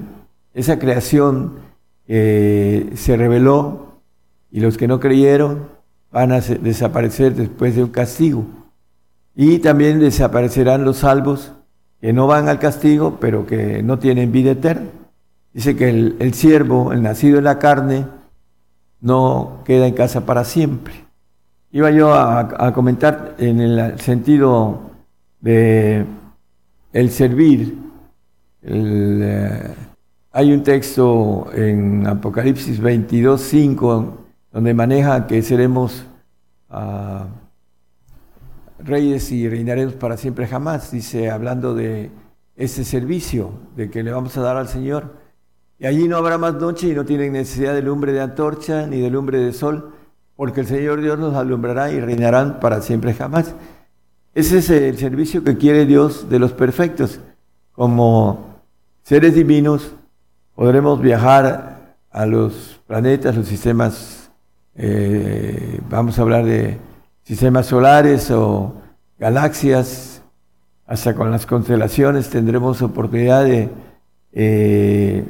esa 0.59 0.79
creación 0.79 1.57
se 2.07 3.17
reveló 3.17 4.01
y 4.51 4.61
los 4.61 4.77
que 4.77 4.89
no 4.89 4.99
creyeron 4.99 5.69
van 6.11 6.33
a 6.33 6.41
desaparecer 6.41 7.35
después 7.35 7.77
de 7.77 7.85
un 7.85 7.91
castigo. 7.91 8.47
Y 9.35 9.59
también 9.59 10.01
desaparecerán 10.01 10.85
los 10.85 10.99
salvos 10.99 11.53
que 12.01 12.13
no 12.13 12.27
van 12.27 12.49
al 12.49 12.59
castigo, 12.59 13.19
pero 13.21 13.47
que 13.47 13.83
no 13.83 13.99
tienen 13.99 14.33
vida 14.33 14.53
eterna. 14.53 14.89
Dice 15.53 15.77
que 15.77 15.89
el, 15.89 16.35
siervo, 16.35 16.93
el 16.93 17.03
nacido 17.03 17.39
en 17.39 17.45
la 17.45 17.59
carne, 17.59 18.07
no 19.01 19.63
queda 19.65 19.87
en 19.87 19.95
casa 19.95 20.27
para 20.27 20.45
siempre. 20.45 20.95
Iba 21.71 21.91
yo 21.91 22.15
a, 22.15 22.73
comentar 22.73 23.35
en 23.39 23.61
el 23.61 24.01
sentido 24.01 24.81
de 25.41 26.05
el 26.93 27.11
servir, 27.11 27.79
el, 28.63 29.21
eh, 29.23 29.75
hay 30.31 30.53
un 30.53 30.63
texto 30.63 31.49
en 31.55 32.07
Apocalipsis 32.07 32.81
22, 32.81 33.41
5, 33.41 34.19
donde 34.53 34.75
maneja 34.75 35.27
que 35.27 35.43
seremos 35.43 36.05
ah, 36.69 37.27
reyes 38.79 39.33
y 39.33 39.49
reinaremos 39.49 39.95
para 39.95 40.17
siempre 40.17 40.47
jamás, 40.47 40.91
dice, 40.91 41.31
hablando 41.31 41.75
de 41.75 42.11
ese 42.57 42.85
servicio, 42.85 43.53
de 43.77 43.91
que 43.91 44.03
le 44.03 44.13
vamos 44.13 44.37
a 44.37 44.43
dar 44.43 44.57
al 44.57 44.69
Señor. 44.69 45.15
Y 45.79 45.87
allí 45.87 46.09
no 46.09 46.17
habrá 46.17 46.39
más 46.39 46.55
noche 46.55 46.89
y 46.89 46.95
no 46.95 47.05
tienen 47.05 47.33
necesidad 47.33 47.73
de 47.75 47.83
lumbre 47.83 48.13
de 48.13 48.21
antorcha 48.21 48.87
ni 48.87 49.01
de 49.01 49.11
lumbre 49.11 49.39
de 49.39 49.53
sol, 49.53 49.95
porque 50.37 50.61
el 50.61 50.67
Señor 50.67 51.01
Dios 51.01 51.19
nos 51.19 51.35
alumbrará 51.35 51.91
y 51.91 52.01
reinarán 52.01 52.61
para 52.61 52.83
siempre 52.83 53.15
jamás. 53.15 53.55
Ese 54.35 54.59
es 54.59 54.71
el 54.71 54.99
servicio 54.99 55.43
que 55.43 55.57
quiere 55.57 55.87
Dios 55.87 56.29
de 56.29 56.39
los 56.39 56.53
perfectos 56.53 57.21
como 57.73 58.61
seres 59.03 59.35
divinos, 59.35 59.93
podremos 60.59 61.01
viajar 61.01 61.95
a 62.11 62.27
los 62.27 62.81
planetas, 62.89 63.37
los 63.37 63.47
sistemas, 63.47 64.29
eh, 64.75 65.81
vamos 65.89 66.19
a 66.19 66.23
hablar 66.23 66.45
de 66.45 66.77
sistemas 67.23 67.67
solares 67.67 68.29
o 68.33 68.75
galaxias, 69.21 70.21
hasta 70.85 71.15
con 71.15 71.31
las 71.31 71.47
constelaciones 71.47 72.29
tendremos 72.29 72.83
oportunidad 72.83 73.45
de 73.45 73.69
eh, 74.33 75.25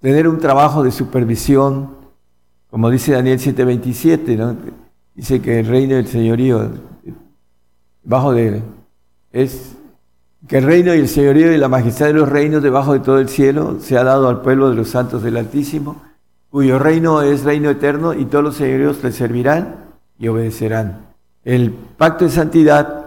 tener 0.00 0.26
un 0.26 0.40
trabajo 0.40 0.82
de 0.82 0.90
supervisión, 0.90 1.94
como 2.68 2.90
dice 2.90 3.12
Daniel 3.12 3.38
7:27, 3.38 4.36
¿no? 4.36 4.56
dice 5.14 5.40
que 5.40 5.60
el 5.60 5.66
reino 5.66 5.94
del 5.94 6.08
señorío, 6.08 6.72
bajo 8.02 8.32
de, 8.32 8.60
es 9.30 9.76
que 10.52 10.58
el 10.58 10.64
reino 10.64 10.94
y 10.94 10.98
el 10.98 11.08
señorío 11.08 11.50
y 11.50 11.56
la 11.56 11.68
majestad 11.68 12.08
de 12.08 12.12
los 12.12 12.28
reinos 12.28 12.62
debajo 12.62 12.92
de 12.92 13.00
todo 13.00 13.18
el 13.18 13.30
cielo 13.30 13.78
se 13.80 13.96
ha 13.96 14.04
dado 14.04 14.28
al 14.28 14.42
pueblo 14.42 14.68
de 14.68 14.76
los 14.76 14.90
santos 14.90 15.22
del 15.22 15.38
Altísimo, 15.38 16.02
cuyo 16.50 16.78
reino 16.78 17.22
es 17.22 17.42
reino 17.42 17.70
eterno 17.70 18.12
y 18.12 18.26
todos 18.26 18.44
los 18.44 18.56
señoríos 18.56 19.02
le 19.02 19.12
servirán 19.12 19.76
y 20.18 20.28
obedecerán. 20.28 21.06
El 21.42 21.70
pacto 21.70 22.26
de 22.26 22.32
santidad 22.32 23.06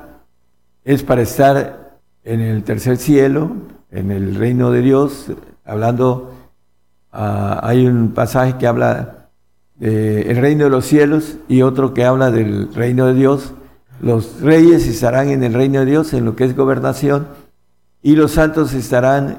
es 0.84 1.04
para 1.04 1.22
estar 1.22 2.00
en 2.24 2.42
el 2.42 2.64
tercer 2.64 2.98
cielo, 2.98 3.52
en 3.92 4.10
el 4.10 4.34
reino 4.34 4.72
de 4.72 4.82
Dios, 4.82 5.32
hablando, 5.66 6.34
ah, 7.12 7.60
hay 7.62 7.86
un 7.86 8.14
pasaje 8.16 8.58
que 8.58 8.66
habla 8.66 9.28
del 9.76 10.38
reino 10.38 10.64
de 10.64 10.72
los 10.72 10.88
cielos 10.88 11.38
y 11.48 11.62
otro 11.62 11.94
que 11.94 12.06
habla 12.06 12.32
del 12.32 12.74
reino 12.74 13.06
de 13.06 13.14
Dios. 13.14 13.54
Los 14.02 14.42
reyes 14.42 14.88
estarán 14.88 15.30
en 15.30 15.44
el 15.44 15.54
reino 15.54 15.80
de 15.80 15.86
Dios, 15.86 16.14
en 16.14 16.26
lo 16.26 16.36
que 16.36 16.44
es 16.44 16.56
gobernación, 16.56 17.28
y 18.02 18.16
los 18.16 18.34
santos 18.34 18.74
estarán 18.74 19.38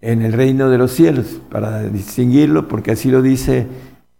en 0.00 0.22
el 0.22 0.32
reino 0.32 0.70
de 0.70 0.78
los 0.78 0.92
cielos, 0.92 1.40
para 1.50 1.82
distinguirlo, 1.82 2.68
porque 2.68 2.92
así 2.92 3.10
lo 3.10 3.20
dice 3.20 3.66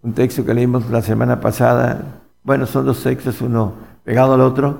un 0.02 0.12
texto 0.12 0.44
que 0.44 0.54
leímos 0.54 0.90
la 0.90 1.02
semana 1.02 1.40
pasada. 1.40 2.20
Bueno, 2.42 2.66
son 2.66 2.84
dos 2.84 3.02
textos, 3.02 3.40
uno 3.40 3.74
pegado 4.04 4.34
al 4.34 4.40
otro, 4.40 4.78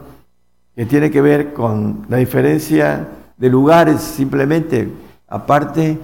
que 0.75 0.87
tiene 0.87 1.11
que 1.11 1.21
ver 1.21 1.53
con 1.53 2.07
la 2.09 2.17
diferencia 2.17 3.09
de 3.37 3.49
lugares 3.49 4.01
simplemente, 4.01 4.91
aparte 5.29 5.99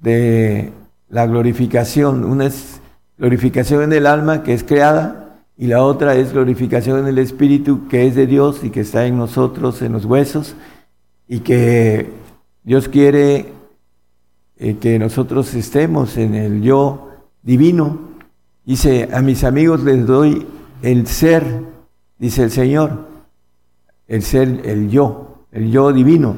de 0.00 0.72
la 1.08 1.26
glorificación. 1.26 2.24
Una 2.24 2.46
es 2.46 2.80
glorificación 3.18 3.82
en 3.82 3.92
el 3.92 4.06
alma 4.06 4.42
que 4.42 4.54
es 4.54 4.64
creada 4.64 5.29
y 5.60 5.66
la 5.66 5.84
otra 5.84 6.14
es 6.14 6.32
glorificación 6.32 7.00
en 7.00 7.06
el 7.08 7.18
espíritu 7.18 7.86
que 7.86 8.06
es 8.06 8.14
de 8.14 8.26
Dios 8.26 8.64
y 8.64 8.70
que 8.70 8.80
está 8.80 9.04
en 9.04 9.18
nosotros, 9.18 9.82
en 9.82 9.92
los 9.92 10.06
huesos, 10.06 10.54
y 11.28 11.40
que 11.40 12.10
Dios 12.64 12.88
quiere 12.88 13.52
eh, 14.56 14.78
que 14.80 14.98
nosotros 14.98 15.52
estemos 15.52 16.16
en 16.16 16.34
el 16.34 16.62
yo 16.62 17.10
divino. 17.42 17.98
Dice, 18.64 19.10
a 19.12 19.20
mis 19.20 19.44
amigos 19.44 19.82
les 19.82 20.06
doy 20.06 20.46
el 20.80 21.06
ser, 21.06 21.44
dice 22.18 22.44
el 22.44 22.50
Señor, 22.50 23.08
el 24.08 24.22
ser, 24.22 24.62
el 24.64 24.88
yo, 24.88 25.44
el 25.52 25.70
yo 25.70 25.92
divino 25.92 26.36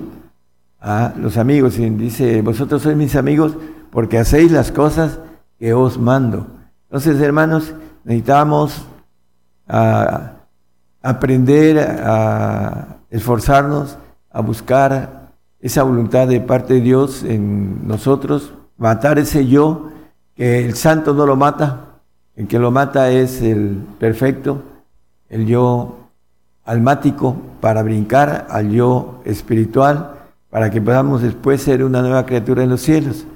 a 0.80 1.14
los 1.16 1.36
amigos. 1.36 1.78
Y 1.78 1.88
dice, 1.90 2.42
vosotros 2.42 2.82
sois 2.82 2.96
mis 2.96 3.14
amigos 3.14 3.56
porque 3.92 4.18
hacéis 4.18 4.50
las 4.50 4.72
cosas 4.72 5.20
que 5.60 5.74
os 5.74 5.96
mando. 5.96 6.48
Entonces, 6.88 7.20
hermanos, 7.20 7.72
necesitamos 8.02 8.88
ah, 9.68 10.32
aprender 11.02 11.78
a 11.78 12.98
esforzarnos, 13.10 13.98
a 14.30 14.40
buscar 14.40 15.32
esa 15.60 15.82
voluntad 15.82 16.26
de 16.26 16.40
parte 16.40 16.74
de 16.74 16.80
Dios 16.80 17.22
en 17.22 17.86
nosotros, 17.86 18.52
matar 18.78 19.18
ese 19.18 19.46
yo, 19.46 19.90
que 20.34 20.64
el 20.64 20.74
santo 20.74 21.14
no 21.14 21.26
lo 21.26 21.36
mata, 21.36 22.00
el 22.34 22.48
que 22.48 22.58
lo 22.58 22.70
mata 22.70 23.10
es 23.10 23.42
el 23.42 23.84
perfecto, 23.98 24.62
el 25.28 25.46
yo 25.46 25.98
almático, 26.64 27.36
para 27.60 27.82
brincar 27.82 28.46
al 28.50 28.70
yo 28.70 29.20
espiritual, 29.24 30.14
para 30.50 30.70
que 30.70 30.80
podamos 30.80 31.22
después 31.22 31.62
ser 31.62 31.84
una 31.84 32.02
nueva 32.02 32.26
criatura 32.26 32.64
en 32.64 32.70
los 32.70 32.80
cielos. 32.80 33.26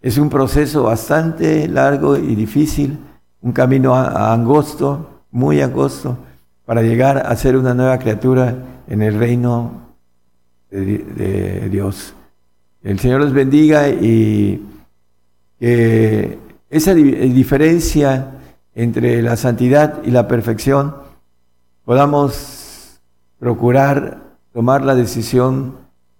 Es 0.00 0.16
un 0.16 0.30
proceso 0.30 0.84
bastante 0.84 1.68
largo 1.68 2.16
y 2.16 2.34
difícil, 2.34 2.98
un 3.42 3.52
camino 3.52 3.94
angosto, 3.94 5.17
muy 5.30 5.60
angosto, 5.60 6.18
para 6.64 6.82
llegar 6.82 7.18
a 7.26 7.34
ser 7.36 7.56
una 7.56 7.74
nueva 7.74 7.98
criatura 7.98 8.54
en 8.88 9.02
el 9.02 9.18
reino 9.18 9.88
de, 10.70 11.68
Dios. 11.70 12.14
El 12.82 12.98
Señor 12.98 13.20
los 13.20 13.32
bendiga 13.32 13.88
y 13.88 14.66
que 15.58 16.38
esa 16.70 16.94
diferencia 16.94 18.32
entre 18.74 19.22
la 19.22 19.36
santidad 19.36 20.02
y 20.04 20.10
la 20.10 20.28
perfección 20.28 20.94
podamos 21.84 23.00
procurar 23.38 24.18
tomar 24.52 24.84
la 24.84 24.94
decisión 24.94 25.76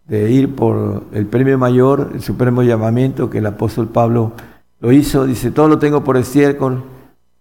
de 0.07 0.31
ir 0.31 0.57
por 0.57 1.05
el 1.13 1.27
premio 1.27 1.59
mayor, 1.59 2.13
el 2.15 2.23
supremo 2.23 2.63
llamamiento 2.63 3.29
que 3.29 3.39
el 3.39 3.47
apóstol 3.47 3.89
Pablo 3.89 4.33
lo 4.81 4.93
hizo. 4.93 5.27
Dice, 5.27 5.51
todo 5.51 5.69
lo 5.69 5.79
tengo 5.79 6.03
por 6.03 6.17
estiércol, 6.17 6.83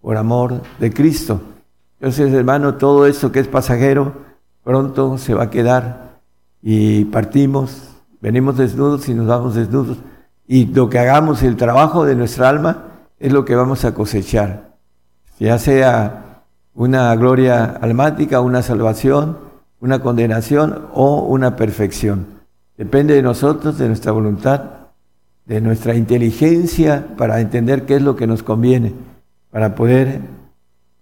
por 0.02 0.18
amor 0.18 0.62
de 0.80 0.92
Cristo. 0.92 1.42
Entonces, 2.00 2.34
hermano, 2.34 2.76
todo 2.76 3.06
esto 3.08 3.32
que 3.32 3.40
es 3.40 3.48
pasajero, 3.48 4.14
pronto 4.64 5.18
se 5.18 5.34
va 5.34 5.44
a 5.44 5.50
quedar 5.50 6.20
y 6.62 7.06
partimos, 7.06 7.96
venimos 8.22 8.58
desnudos 8.58 9.08
y 9.10 9.14
nos 9.14 9.28
vamos 9.28 9.56
desnudos. 9.56 9.98
Y 10.48 10.66
lo 10.68 10.90
que 10.90 11.00
hagamos, 11.00 11.42
el 11.44 11.56
trabajo 11.56 12.06
de 12.06 12.16
nuestra 12.16 12.50
alma, 12.50 12.86
es 13.20 13.34
lo 13.34 13.46
que 13.46 13.56
vamos 13.56 13.84
a 13.86 13.94
cosechar. 13.94 14.76
Ya 15.40 15.58
sea 15.58 16.44
una 16.76 17.16
gloria 17.16 17.66
almática, 17.66 18.42
una 18.42 18.62
salvación, 18.62 19.38
una 19.80 20.00
condenación 20.00 20.88
o 20.94 21.22
una 21.24 21.56
perfección. 21.56 22.28
Depende 22.78 23.16
de 23.16 23.24
nosotros, 23.24 23.78
de 23.80 23.88
nuestra 23.88 24.12
voluntad, 24.12 24.62
de 25.46 25.62
nuestra 25.62 25.96
inteligencia 25.96 27.08
para 27.18 27.40
entender 27.40 27.86
qué 27.86 27.96
es 27.96 28.02
lo 28.02 28.16
que 28.16 28.28
nos 28.28 28.44
conviene, 28.44 28.94
para 29.50 29.74
poder 29.74 30.22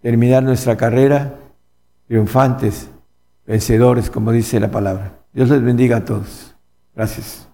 terminar 0.06 0.44
nuestra 0.44 0.78
carrera 0.78 1.40
triunfantes, 2.08 2.90
vencedores, 3.48 4.12
como 4.12 4.32
dice 4.32 4.60
la 4.60 4.70
palabra. 4.70 5.18
Dios 5.34 5.50
les 5.50 5.64
bendiga 5.64 5.98
a 5.98 6.06
todos. 6.06 6.56
Gracias. 6.94 7.50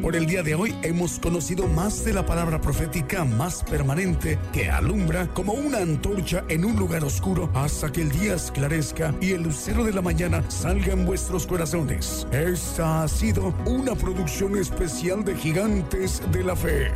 Por 0.00 0.16
el 0.16 0.24
día 0.24 0.42
de 0.42 0.54
hoy 0.54 0.74
hemos 0.82 1.18
conocido 1.18 1.66
más 1.66 2.06
de 2.06 2.14
la 2.14 2.24
palabra 2.24 2.58
profética 2.62 3.26
más 3.26 3.62
permanente 3.64 4.38
que 4.50 4.70
alumbra 4.70 5.26
como 5.34 5.52
una 5.52 5.76
antorcha 5.76 6.42
en 6.48 6.64
un 6.64 6.76
lugar 6.76 7.04
oscuro 7.04 7.50
hasta 7.52 7.92
que 7.92 8.00
el 8.00 8.10
día 8.10 8.36
esclarezca 8.36 9.14
y 9.20 9.32
el 9.32 9.42
lucero 9.42 9.84
de 9.84 9.92
la 9.92 10.00
mañana 10.00 10.42
salga 10.48 10.94
en 10.94 11.04
vuestros 11.04 11.46
corazones. 11.46 12.26
Esta 12.32 13.02
ha 13.02 13.08
sido 13.08 13.52
una 13.66 13.94
producción 13.94 14.56
especial 14.56 15.22
de 15.22 15.36
Gigantes 15.36 16.22
de 16.32 16.44
la 16.44 16.56
Fe. 16.56 16.90